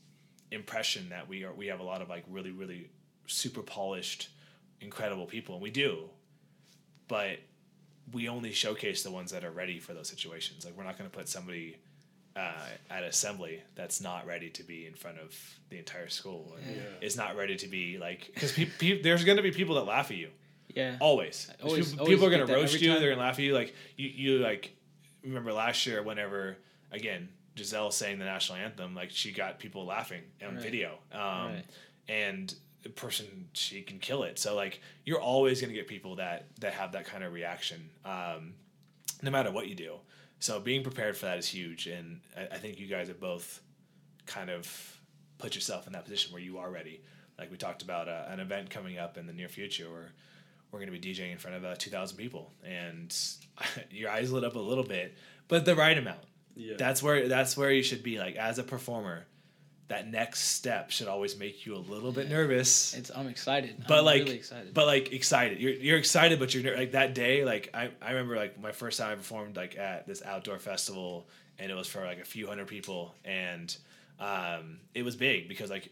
[0.51, 2.89] impression that we are we have a lot of like really really
[3.27, 4.29] super polished,
[4.81, 6.09] incredible people, and we do,
[7.07, 7.39] but
[8.13, 10.63] we only showcase the ones that are ready for those situations.
[10.63, 11.77] Like we're not going to put somebody
[12.35, 12.51] uh,
[12.89, 15.33] at assembly that's not ready to be in front of
[15.69, 16.81] the entire school and Yeah.
[17.01, 19.85] is not ready to be like because pe- pe- there's going to be people that
[19.85, 20.29] laugh at you
[20.73, 20.97] Yeah.
[20.99, 21.49] always.
[21.63, 22.89] Always- people, always people are going to roast you.
[22.91, 22.99] time.
[22.99, 23.53] They're going to laugh at you.
[23.53, 24.75] Like you, you like
[25.23, 26.57] remember last year whenever
[26.91, 30.63] again Giselle sang the national anthem, like she got people laughing on Right.
[30.63, 30.99] video.
[31.13, 31.19] Um,
[31.53, 31.63] Right.
[32.09, 34.37] And the person she can kill it.
[34.37, 37.89] So like you're always going to get people that that have that kind of reaction,
[38.03, 38.55] um,
[39.21, 39.99] no matter what you do.
[40.39, 43.61] So being prepared for that is huge, and I, I think you guys have both
[44.25, 44.99] kind of
[45.37, 47.01] put yourself in that position where you are ready.
[47.37, 50.11] Like we talked about uh, an event coming up in the near future where
[50.71, 53.15] we're going to be DJing in front of uh, 2,000 people, and
[53.91, 55.15] your eyes lit up a little bit,
[55.47, 56.19] but the right amount.
[56.55, 56.75] Yeah.
[56.77, 58.17] That's where that's where you should be.
[58.17, 59.25] Like as a performer,
[59.87, 63.83] that next step should always make you a little bit nervous It's I'm excited.
[63.87, 64.73] but I'm like really excited.
[64.73, 68.11] but like excited you're, you're excited but you're ner- like that day like I, I
[68.11, 71.27] remember like my first time i performed like at this outdoor festival
[71.59, 73.75] and it was for like a few hundred people and
[74.19, 75.89] um, it was big because like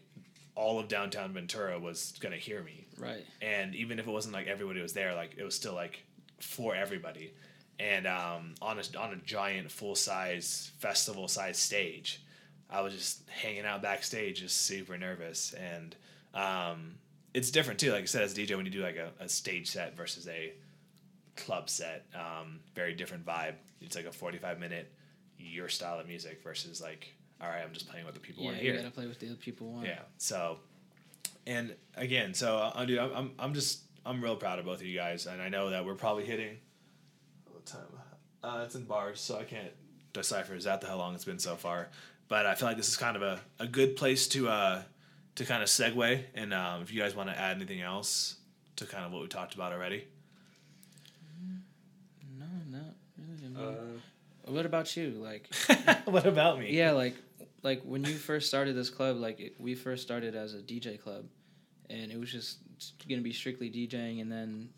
[0.56, 3.24] all of downtown ventura was gonna hear me right.
[3.42, 6.02] and even if it wasn't like everybody was there like it was still like
[6.40, 7.32] for everybody
[7.78, 12.20] and um, on a on a giant full size festival size stage
[12.76, 15.96] i was just hanging out backstage just super nervous and
[16.34, 16.94] um,
[17.32, 19.28] it's different too like i said as a dj when you do like a, a
[19.28, 20.52] stage set versus a
[21.36, 24.92] club set um, very different vibe it's like a 45 minute
[25.38, 28.48] your style of music versus like all right i'm just playing what the people Yeah,
[28.50, 29.86] want to you hear gotta play with the other people want.
[29.86, 30.00] yeah.
[30.18, 30.58] So,
[31.46, 34.86] and again, so uh, dude, I'm, I'm I'm just I'm real proud of both of
[34.86, 36.56] you guys, and I know that we're probably hitting.
[37.50, 37.80] What time?
[38.42, 39.72] Uh, it's in bars, so I can't
[40.14, 41.88] decipher exactly how long it's been so far.
[42.28, 44.82] But I feel like this is kind of a, a good place to uh
[45.36, 48.36] to kind of segue, and um, if you guys want to add anything else
[48.76, 50.04] to kind of what we talked about already.
[52.38, 53.56] No, not really.
[53.56, 55.10] I Uh, what about you?
[55.10, 55.48] Like,
[56.04, 56.72] what about me?
[56.76, 57.14] yeah, like,
[57.62, 61.00] like when you first started this club, like it, we first started as a DJ
[61.00, 61.24] club,
[61.90, 62.58] and it was just
[63.08, 64.68] gonna be strictly DJing, and then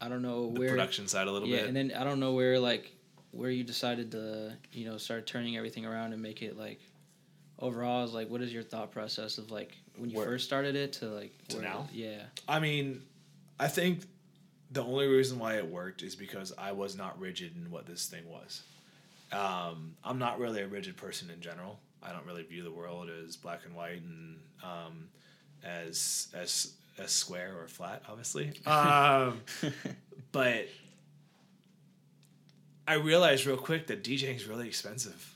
[0.00, 0.70] I don't know the where.
[0.70, 1.66] production side a little yeah, bit.
[1.68, 2.92] and then I don't know where like
[3.32, 6.80] where you decided to you know start turning everything around and make it like
[7.58, 10.76] overall is like what is your thought process of like when you Where- first started
[10.76, 11.88] it to like To where- now?
[11.92, 12.22] Yeah.
[12.48, 13.02] I mean,
[13.58, 14.02] I think
[14.70, 18.06] the only reason why it worked is because I was not rigid in what this
[18.06, 18.62] thing was.
[19.32, 21.78] Um, I'm not really a rigid person in general.
[22.02, 25.08] I don't really view the world as black and white and um,
[25.64, 28.52] as as as square or flat, obviously.
[28.66, 29.40] Um,
[30.32, 30.68] but
[32.86, 35.34] I realized real quick that DJing is really expensive.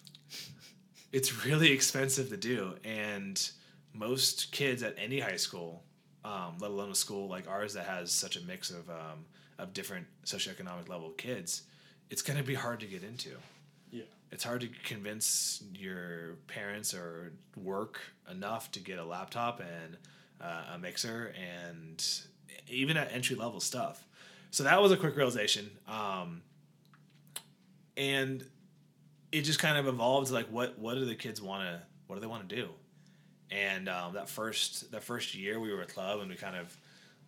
[1.12, 3.51] It's really expensive to do, and
[3.92, 5.83] most kids at any high school,
[6.25, 9.27] um, let alone a school like ours that has such a mix of um,
[9.59, 11.62] of different socioeconomic level kids,
[12.11, 13.31] it's going to be hard to get into.
[13.90, 14.05] Yeah.
[14.31, 19.96] It's hard to convince your parents or work enough to get a laptop and
[20.40, 22.05] uh, a mixer and
[22.68, 24.05] even at entry level stuff.
[24.51, 25.70] So that was a quick realization.
[25.87, 26.42] Um,
[27.96, 28.44] and
[29.33, 32.16] it just kind of evolved to like what what do the kids want to what
[32.16, 32.68] do they want to do?
[33.51, 36.77] And um, that first that first year we were a club and we kind of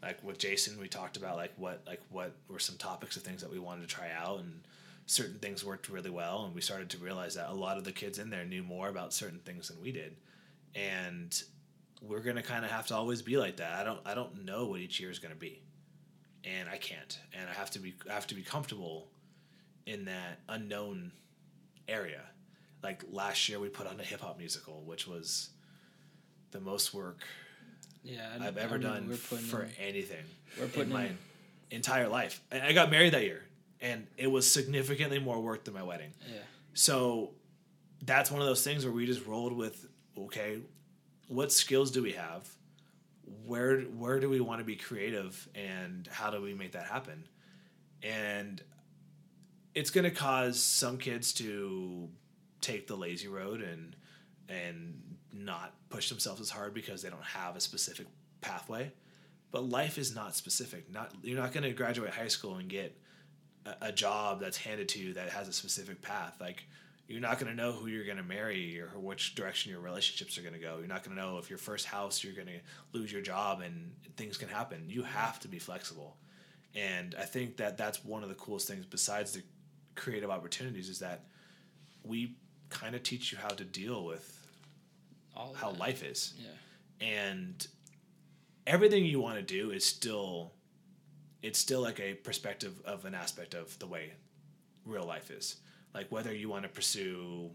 [0.03, 3.40] like with jason we talked about like what like what were some topics of things
[3.40, 4.61] that we wanted to try out and
[5.07, 7.93] certain things worked really well and we started to realize that a lot of the
[7.93, 10.17] kids in there knew more about certain things than we did.
[10.75, 11.43] And
[12.03, 13.73] we're gonna kind of have to always be like that.
[13.75, 15.62] I don't i don't know what each year is gonna be.
[16.45, 17.19] And i can't.
[17.33, 19.09] And i have to be i have to be comfortable
[19.87, 21.12] in that unknown
[21.88, 22.23] area.
[22.83, 25.51] Like last year, we put on a hip hop musical, which was
[26.51, 27.25] the most work
[28.03, 28.29] Yeah.
[28.40, 30.25] I- I've I ever remember done for in- anything
[30.59, 31.18] We're in putting my in-
[31.70, 32.40] entire life.
[32.51, 33.42] And I got married that year,
[33.81, 36.12] and it was significantly more work than my wedding.
[36.31, 36.38] Yeah.
[36.75, 37.33] So
[38.03, 40.61] that's one of those things where we just rolled with okay,
[41.29, 42.49] what skills do we have?
[43.47, 47.27] Where where do we want to be creative and how do we make that happen?
[48.03, 48.62] And
[49.74, 52.08] it's going to cause some kids to
[52.60, 53.96] take the lazy road and
[54.48, 58.06] and not push themselves as hard because they don't have a specific
[58.40, 58.92] pathway.
[59.50, 60.90] but life is not specific.
[60.90, 62.98] Not you're not going to graduate high school and get
[63.64, 66.37] a, a job that's handed to you that has a specific path.
[66.40, 66.64] Like
[67.06, 70.37] you're not going to know who you're going to marry or which direction your relationships
[70.38, 70.78] are going to go.
[70.78, 72.60] You're not going to know if your first house you're going to
[72.98, 74.84] lose your job and things can happen.
[74.88, 76.16] You have to be flexible.
[76.74, 79.42] And I think that that's one of the coolest things besides the
[79.94, 81.24] creative opportunities is that
[82.02, 82.37] we
[82.70, 84.46] kind of teach you how to deal with
[85.37, 85.78] All how that.
[85.80, 86.35] life is.
[86.38, 87.07] Yeah.
[87.07, 87.66] And
[88.66, 90.52] everything you want to do is still
[91.42, 94.12] it's still like a perspective of an aspect of the way
[94.87, 95.57] real life is.
[95.92, 97.50] Like whether you want to pursue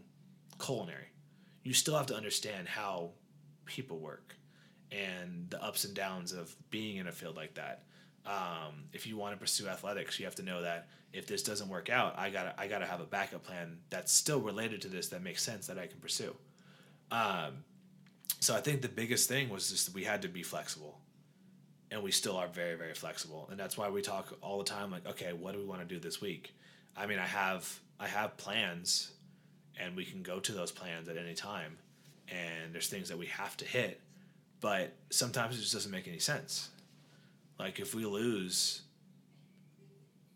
[0.64, 1.06] culinary,
[1.64, 3.10] you still have to understand how
[3.64, 4.36] people work
[4.92, 7.84] and the ups and downs of being in a field like that.
[8.26, 11.68] Um, if you want to pursue athletics, you have to know that if this doesn't
[11.68, 15.08] work out, I gotta I gotta have a backup plan that's still related to this
[15.08, 16.34] that makes sense that I can pursue.
[17.10, 17.64] Um,
[18.38, 21.00] so I think the biggest thing was just we had to be flexible,
[21.90, 24.90] and we still are very very flexible, and that's why we talk all the time
[24.90, 26.54] like, okay, what do we want to do this week?
[26.96, 29.12] I mean, I have I have plans,
[29.78, 31.78] and we can go to those plans at any time,
[32.28, 34.00] and there's things that we have to hit,
[34.60, 36.68] but sometimes it just doesn't make any sense.
[37.60, 38.82] Like if we lose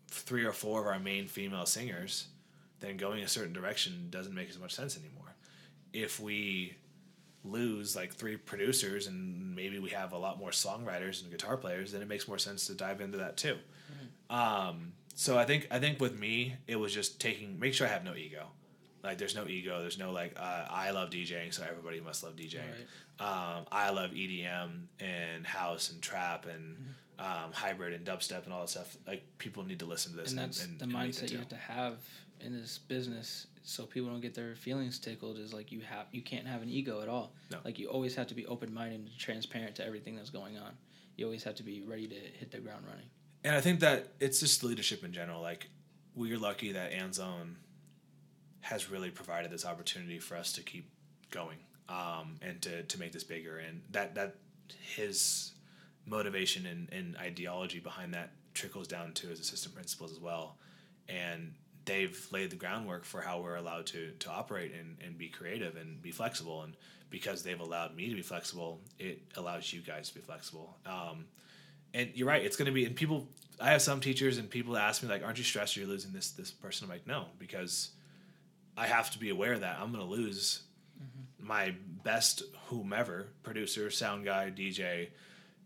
[0.09, 2.27] three or four of our main female singers,
[2.81, 5.33] then going a certain direction doesn't make as much sense anymore.
[5.91, 6.77] If we
[7.43, 11.91] lose like three producers and maybe we have a lot more songwriters and guitar players,
[11.91, 13.57] then it makes more sense to dive into that too.
[14.29, 17.89] Um, so I think I think with me, it was just taking make sure I
[17.89, 18.47] have no ego.
[19.03, 19.81] Like there's no ego.
[19.81, 22.59] There's no like uh, I love DJing, so everybody must love DJing.
[23.19, 26.75] Um, I love EDM and house and trap and
[27.19, 28.97] um, hybrid and dubstep and all that stuff.
[29.07, 31.11] Like people need to listen to this and and, that's and, the and make it
[31.11, 31.97] mindset you have to have
[32.41, 36.21] in this business so people don't get their feelings tickled is like you have you
[36.21, 37.57] can't have an ego at all No.
[37.63, 40.73] like you always have to be open-minded and transparent to everything that's going on
[41.15, 43.05] you always have to be ready to hit the ground running
[43.45, 45.41] And I think that it's just leadership in general.
[45.41, 45.69] Like
[46.13, 47.55] we're lucky that Anzone
[48.61, 50.89] has really provided this opportunity for us to keep
[51.31, 53.57] going um, and to, to make this bigger.
[53.57, 54.35] And that that
[54.95, 55.53] his
[56.05, 60.57] motivation and, and ideology behind that trickles down to his assistant principals as well.
[61.09, 61.53] And
[61.85, 65.75] they've laid the groundwork for how we're allowed to to operate and, and be creative
[65.75, 66.63] and be flexible.
[66.63, 66.75] And
[67.09, 70.77] because they've allowed me to be flexible, it allows you guys to be flexible.
[70.85, 71.25] Um,
[71.95, 73.27] and you're right it's going to be and people
[73.59, 76.31] i have some teachers and people ask me like aren't you stressed you're losing this
[76.31, 77.91] this person i'm like no because
[78.77, 80.61] i have to be aware that i'm going to lose
[81.39, 85.07] my best whomever producer sound guy dj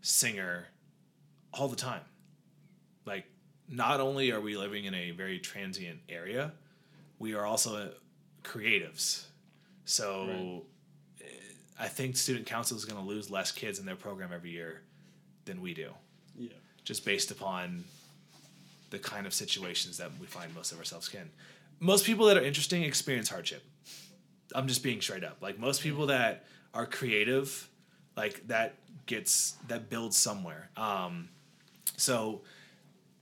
[0.02, 0.66] singer
[1.52, 2.02] all the time
[3.06, 3.24] like
[3.68, 6.52] not only are we living in a very transient area
[7.18, 7.90] we are also
[8.42, 9.24] creatives
[9.84, 10.62] so
[11.20, 11.24] eh,
[11.78, 14.82] i think student council is going to lose less kids in their program every year
[15.44, 15.90] than we do
[16.38, 16.48] Yeah.
[16.84, 17.84] just based upon
[18.90, 21.30] the kind of situations that we find most of ourselves in.
[21.78, 23.62] Most people that are interesting experience hardship.
[24.52, 25.36] I'm just being straight up.
[25.40, 27.68] Like most people that are creative,
[28.16, 28.74] like that
[29.10, 30.70] gets that builds somewhere.
[30.76, 31.28] Um,
[31.96, 32.42] so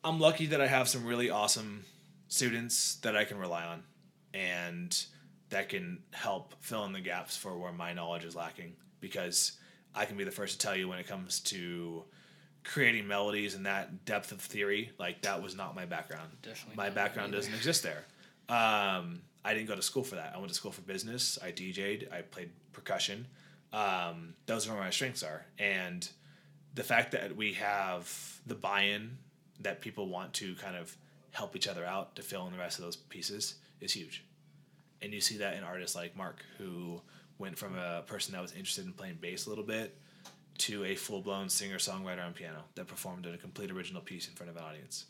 [0.04, 1.84] I'm lucky that I have some really awesome
[2.28, 3.82] students that I can rely on
[4.34, 5.04] and
[5.48, 9.52] that can help fill in the gaps for where my knowledge is lacking because
[9.94, 12.04] I can be the first to tell you when it comes to
[12.64, 16.28] creating melodies and that depth of theory, like that was not my background.
[16.42, 17.38] Definitely my background either.
[17.38, 18.04] doesn't exist there.
[18.50, 20.34] Um, I didn't go to school for that.
[20.34, 21.38] I went to school for business.
[21.42, 22.08] I DJ'd.
[22.12, 23.26] I played percussion.
[23.72, 26.08] Um, those are where my strengths are, and
[26.74, 29.18] the fact that we have the buy-in
[29.60, 30.96] that people want to kind of
[31.32, 34.24] help each other out to fill in the rest of those pieces is huge.
[35.02, 37.00] And you see that in artists like Mark, who
[37.38, 39.96] went from a person that was interested in playing bass a little bit
[40.58, 44.34] to a full blown singer songwriter on piano that performed a complete original piece in
[44.34, 45.06] front of an audience.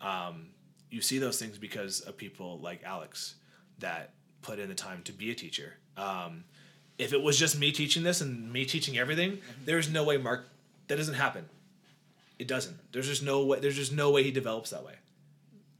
[0.00, 0.48] Um,
[0.90, 3.36] you see those things because of people like Alex
[3.78, 4.12] that
[4.42, 5.74] put in the time to be a teacher.
[5.96, 6.44] Um,
[7.02, 9.64] if it was just me teaching this and me teaching everything, mm-hmm.
[9.64, 10.48] there's no way Mark
[10.88, 11.44] that doesn't happen.
[12.38, 12.76] It doesn't.
[12.92, 13.60] There's just no way.
[13.60, 14.94] There's just no way he develops that way.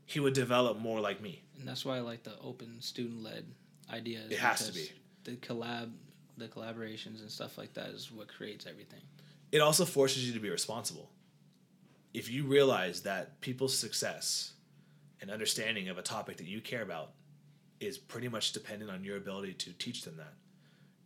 [0.05, 1.43] He would develop more like me.
[1.59, 3.47] and that's why i like the open student-led
[3.91, 4.91] ideas It has to be.
[5.25, 5.91] the collab
[6.37, 9.01] the collaborations and stuff like that is what creates everything
[9.53, 11.11] it also forces you to be responsible.
[12.15, 14.53] If you realize that people's success
[15.21, 17.11] and understanding of a topic that you care about
[17.79, 20.33] is pretty much dependent on your ability to teach them that,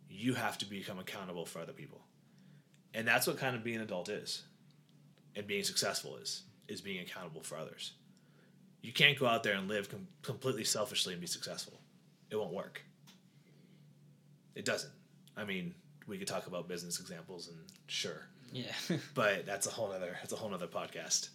[0.09, 2.01] you have to become accountable for other people.
[2.95, 4.43] And that's what kind of being an adult is.
[5.35, 7.93] And being successful is is being accountable for others.
[8.83, 11.81] You can't go out there and live com- completely selfishly and be successful.
[12.31, 12.83] It won't work.
[14.55, 14.93] It doesn't.
[15.37, 15.75] I mean,
[16.07, 18.73] we could talk about business examples and sure Yeah.
[19.15, 21.29] but that's a whole other that's a whole other podcast.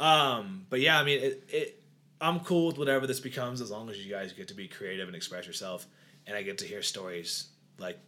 [0.00, 1.82] Um, but yeah, I mean, it, it
[2.20, 5.08] I'm cool with whatever this becomes as long as you guys get to be creative
[5.08, 5.86] and express yourself,
[6.26, 7.48] and I get to hear stories
[7.78, 7.98] like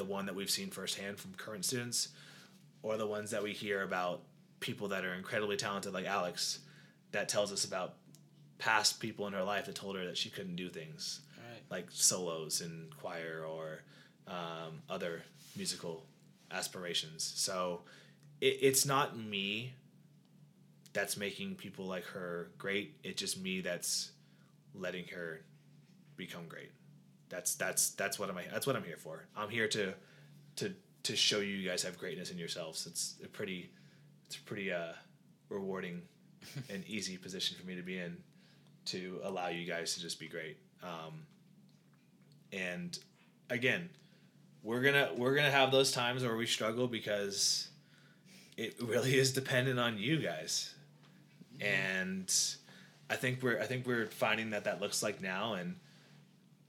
[0.00, 2.08] the one that we've seen firsthand from current students,
[2.82, 4.22] or the ones that we hear about
[4.60, 6.60] people that are incredibly talented, like Alex,
[7.12, 7.96] that tells us about
[8.56, 11.62] past people in her life that told her that she couldn't do things Right.
[11.70, 13.82] like solos in choir or
[14.26, 15.22] um, other
[15.54, 16.06] musical
[16.50, 17.22] aspirations.
[17.36, 17.82] So
[18.40, 19.74] it, it's not me
[20.94, 22.96] that's making people like her great.
[23.04, 24.12] It's just me that's
[24.74, 25.42] letting her
[26.16, 26.70] become great.
[27.30, 29.24] That's that's that's what I'm that's what I'm here for.
[29.36, 29.94] I'm here to
[30.56, 30.74] to
[31.04, 32.86] to show you you guys have greatness in yourselves.
[32.86, 33.70] It's a pretty
[34.26, 34.92] it's a pretty uh,
[35.48, 36.02] rewarding
[36.68, 38.16] and easy position for me to be in
[38.86, 40.56] to allow you guys to just be great.
[40.82, 41.26] Um,
[42.52, 42.98] and
[43.48, 43.88] again,
[44.62, 47.68] we're gonna we're gonna have those times where we struggle because
[48.56, 50.74] it really is dependent on you guys.
[51.60, 52.32] And
[53.08, 55.76] I think we're I think we're finding that that looks like now, and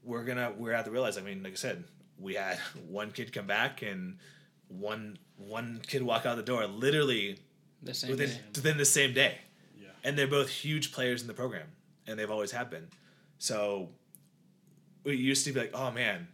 [0.04, 1.16] we're gonna we're have to realize.
[1.18, 1.84] I mean, like I said,
[2.18, 4.18] we had one kid come back and
[4.68, 7.38] one one kid walk out the door literally
[7.82, 8.40] The same within day.
[8.54, 9.38] within the same day
[9.80, 9.88] Yeah.
[10.04, 11.66] and they're both huge players in the program,
[12.06, 12.88] and they've always have been.
[13.38, 13.88] So
[15.04, 16.28] we used to be like, oh man,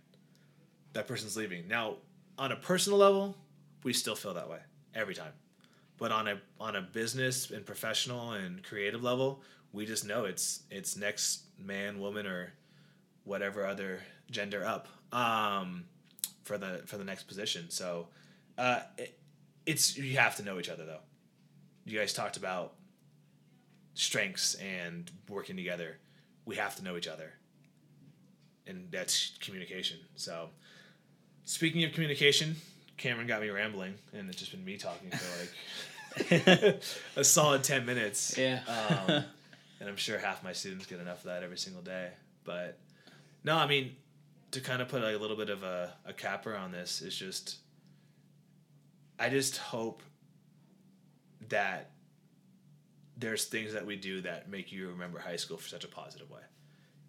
[0.93, 1.67] that person's leaving.
[1.69, 1.95] Now,
[2.39, 3.35] on a personal level,
[3.83, 4.59] we still feel that way
[4.95, 5.33] every time,
[5.97, 9.43] but on a on a business and professional and creative level,
[9.73, 12.53] we just know it's it's next man, woman, or
[13.29, 14.01] whatever other
[14.31, 15.85] gender up um,
[16.45, 17.71] for the for the next position.
[17.71, 18.09] So
[18.57, 19.19] uh, it,
[19.67, 21.01] it's you have to know each other though.
[21.85, 22.75] You guys talked about
[23.99, 25.99] strengths and working together,
[26.45, 27.33] we have to know each other.
[28.67, 29.99] And that's communication.
[30.15, 30.51] So,
[31.45, 32.57] speaking of communication,
[32.97, 36.83] Cameron got me rambling, and it's just been me talking for like
[37.17, 38.37] a solid 10 minutes.
[38.39, 38.61] Yeah.
[38.69, 39.25] Um,
[39.81, 42.11] and I'm sure half my students get enough of that every single day.
[42.45, 42.79] But
[43.45, 43.97] no, I mean,
[44.53, 47.57] to kind of put a little bit of a, a capper on this is just,
[49.19, 50.03] I just hope
[51.49, 51.91] that
[53.17, 56.31] there's things that we do that make you remember high school for such a positive
[56.31, 56.43] way.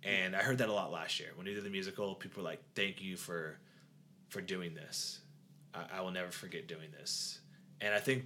[0.04, 2.16] And I heard that a lot last year when we did the musical.
[2.16, 3.60] People were like, "Thank you for
[4.30, 5.20] for doing this.
[5.74, 7.42] I, I will never forget doing this."
[7.82, 8.26] And I think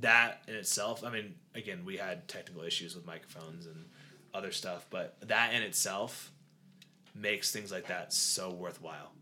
[0.00, 3.84] that in itself, I mean, again, we had technical issues with microphones and
[4.32, 6.32] other stuff, but that in itself
[7.14, 9.12] makes things like that so worthwhile.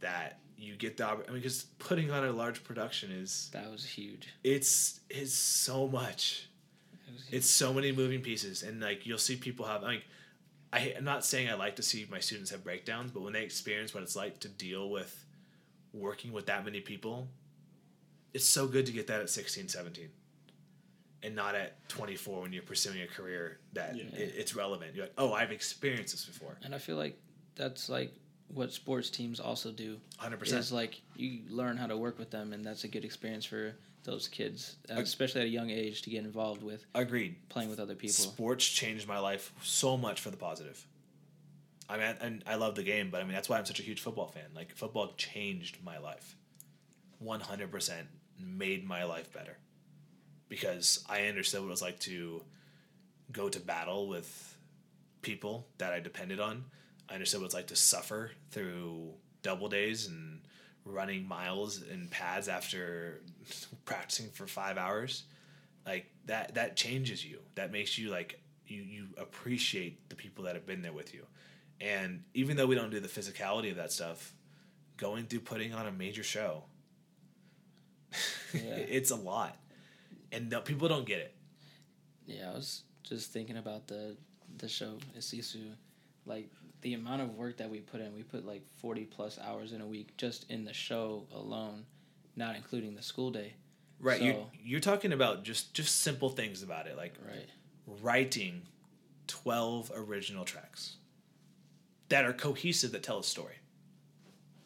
[0.00, 3.84] That you get the, I mean, because putting on a large production is That was
[3.84, 4.28] huge.
[4.44, 6.48] it's it's so much.
[7.30, 10.04] It It's so many moving pieces, and like you'll see people have like.
[10.74, 13.42] I, I'm not saying I like to see my students have breakdowns, but when they
[13.42, 15.26] experience what it's like to deal with
[15.92, 17.28] working with that many people,
[18.32, 20.08] it's so good to get that at 16, 17
[21.22, 24.04] and not at 24 when you're pursuing a career that Yeah.
[24.14, 24.94] it, it's relevant.
[24.94, 26.56] You're like, oh, I've experienced this before.
[26.64, 27.18] And I feel like
[27.54, 28.12] that's like
[28.48, 29.98] what sports teams also do.
[30.20, 30.42] 100%.
[30.58, 33.74] Is like you learn how to work with them, and that's a good experience for
[34.04, 37.36] those kids, especially at a young age, to get involved with Agreed.
[37.48, 38.14] playing with other people.
[38.14, 40.84] Sports changed my life so much for the positive.
[41.88, 43.82] I mean, and I love the game, but I mean that's why I'm such a
[43.82, 44.44] huge football fan.
[44.56, 46.36] Like football changed my life,
[47.18, 48.08] one hundred percent
[48.40, 49.56] made my life better,
[50.52, 52.42] because I understood what it was like to
[53.32, 54.58] go to battle with
[55.22, 56.66] people that I depended on.
[57.08, 60.40] I understood what it's like to suffer through double days and
[60.84, 63.22] running miles in pads after
[63.86, 65.22] practicing for five hours
[65.86, 70.54] like that that changes you that makes you like you you appreciate the people that
[70.54, 71.24] have been there with you
[71.80, 74.34] and even though we don't do the physicality of that stuff
[74.96, 76.64] going through putting on a major show
[78.52, 78.60] Yeah.
[78.74, 79.56] it's a lot
[80.32, 81.34] and no, people don't get it
[82.26, 84.16] Yeah, I was just thinking about the
[84.58, 85.72] the show Isisu,
[86.26, 86.50] like
[86.82, 88.12] the amount of work that we put in.
[88.14, 91.84] We put like forty plus hours in a week just in the show alone,
[92.36, 93.54] not including the school day.
[94.00, 97.48] right you're, you're talking about just just simple things about it like Right.
[98.02, 98.62] writing
[99.28, 100.96] 12 original tracks
[102.08, 103.54] that are cohesive that tell a story.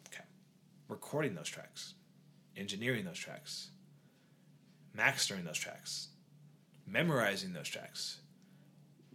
[0.09, 0.23] Okay.
[0.89, 1.93] Recording those tracks,
[2.57, 3.69] engineering those tracks,
[4.97, 6.07] mastering those tracks,
[6.85, 8.17] memorizing those tracks,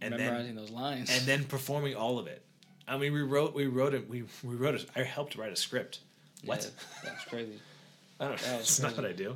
[0.01, 1.09] and Memorizing then those lines.
[1.15, 2.43] and then performing all of it.
[2.87, 4.85] I mean, we wrote we wrote it we we wrote it.
[4.95, 5.99] I helped write a script.
[6.45, 6.63] What?
[6.63, 6.69] Yeah,
[7.11, 7.59] that's crazy.
[8.19, 8.47] I don't know.
[8.51, 9.35] That It's not what I do.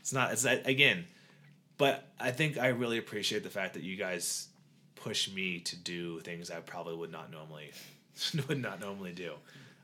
[0.00, 0.32] It's not.
[0.32, 1.04] It's not, again,
[1.76, 4.48] but I think I really appreciate the fact that you guys
[4.94, 7.70] push me to do things I probably would not normally
[8.48, 9.32] would not normally do.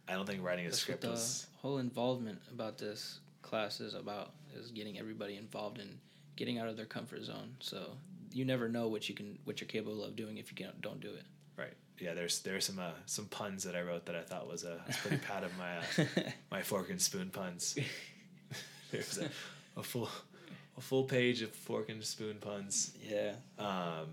[0.09, 3.95] I don't think writing a That's script the was whole involvement about this class is
[3.95, 5.99] about is getting everybody involved in
[6.36, 7.57] getting out of their comfort zone.
[7.61, 7.92] So
[8.32, 11.01] you never know what you can what you're capable of doing if you can, don't
[11.01, 11.24] do it.
[11.57, 11.74] Right.
[12.01, 12.14] Yeah.
[12.14, 14.97] There's there's some uh, some puns that I wrote that I thought was a was
[14.97, 17.76] pretty proud of my uh, my fork and spoon puns.
[18.90, 19.28] there's a,
[19.78, 20.09] a full
[20.76, 22.92] a full page of fork and spoon puns.
[23.09, 23.34] yeah.
[23.59, 24.09] Um,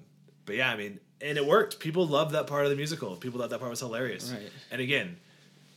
[0.46, 1.80] but yeah, I mean, and it worked.
[1.80, 3.16] People loved that part of the musical.
[3.16, 4.32] People thought that part was hilarious.
[4.32, 4.50] Right.
[4.72, 5.18] And again,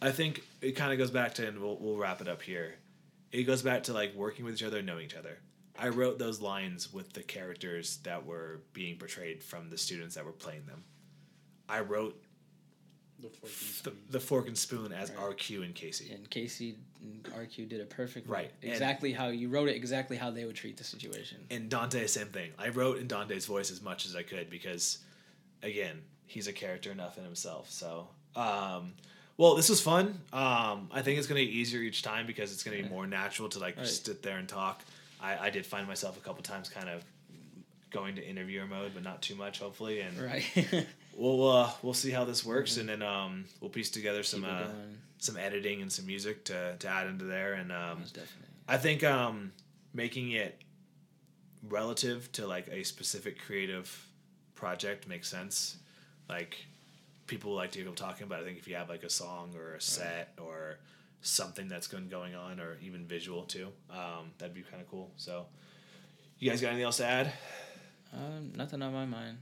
[0.00, 2.74] I think it kind of goes back to, and we'll, we'll wrap it up here.
[3.34, 5.38] It goes back to like working with each other and knowing each other.
[5.76, 10.24] I wrote those lines with the characters that were being portrayed from the students that
[10.24, 10.84] were playing them.
[11.68, 12.22] I wrote
[13.18, 13.96] The fork and spoon.
[14.10, 15.18] the fork and spoon as Right.
[15.36, 16.12] RQ and Casey.
[16.12, 18.30] And Casey and RQ did it perfectly.
[18.30, 18.52] Right.
[18.62, 19.74] And- Exactly how you wrote it.
[19.74, 21.44] Exactly how they would treat the situation.
[21.50, 22.52] And Dante, same thing.
[22.56, 24.98] I wrote in Dante's voice as much as I could because,
[25.60, 27.68] again, he's a character enough in himself.
[27.68, 28.94] So, um,
[29.36, 30.20] well, this was fun.
[30.32, 32.88] Um, I think it's going to be easier each time because it's going to be
[32.88, 34.14] more natural to like just Right.
[34.14, 34.82] sit there and talk.
[35.20, 37.02] I, I did find myself a couple times kind of
[37.90, 40.00] going to interviewer mode, but not too much, hopefully.
[40.00, 40.86] And Right.
[41.16, 44.66] we'll uh, we'll see how this works, and then um, we'll piece together some uh,
[45.18, 48.02] some editing and some music to to add into there, and um,
[48.68, 49.52] I think um,
[49.92, 50.60] making it
[51.68, 54.06] relative to like a specific creative
[54.54, 55.76] project makes sense.
[56.28, 56.64] Like
[57.26, 58.40] people like to hear people talking about.
[58.40, 60.78] I think if you have like a song or a set or
[61.22, 65.10] something that's going going on, or even visual too, um, that'd be kind of cool.
[65.16, 65.46] So,
[66.38, 67.32] you guys got anything else to add?
[68.12, 69.38] Um, nothing on my mind.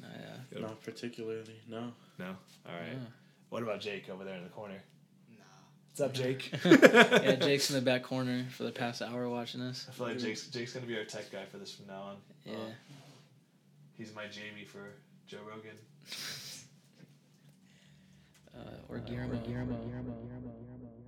[0.00, 0.08] Nah,
[0.52, 0.60] yeah.
[0.60, 1.60] Not particularly.
[1.68, 1.92] No.
[2.18, 2.26] No.
[2.66, 2.92] All right.
[2.92, 3.08] Yeah.
[3.50, 4.82] What about Jake over there in the corner?
[5.30, 5.44] Nah.
[5.90, 6.50] What's up, Jake?
[6.64, 9.86] yeah, Jake's in the back corner for the past hour watching us.
[9.88, 12.16] I feel like Jake's Jake's gonna be our tech guy for this from now on.
[12.44, 12.54] Yeah.
[12.54, 12.58] Uh,
[13.96, 14.90] he's my Jamie for
[15.26, 15.76] Joe Rogan.
[18.88, 19.34] or Guillermo.
[19.34, 19.74] Or Guillermo.
[19.76, 19.76] Guillermo.
[19.84, 20.14] Guillermo.
[20.22, 21.03] Guillermo.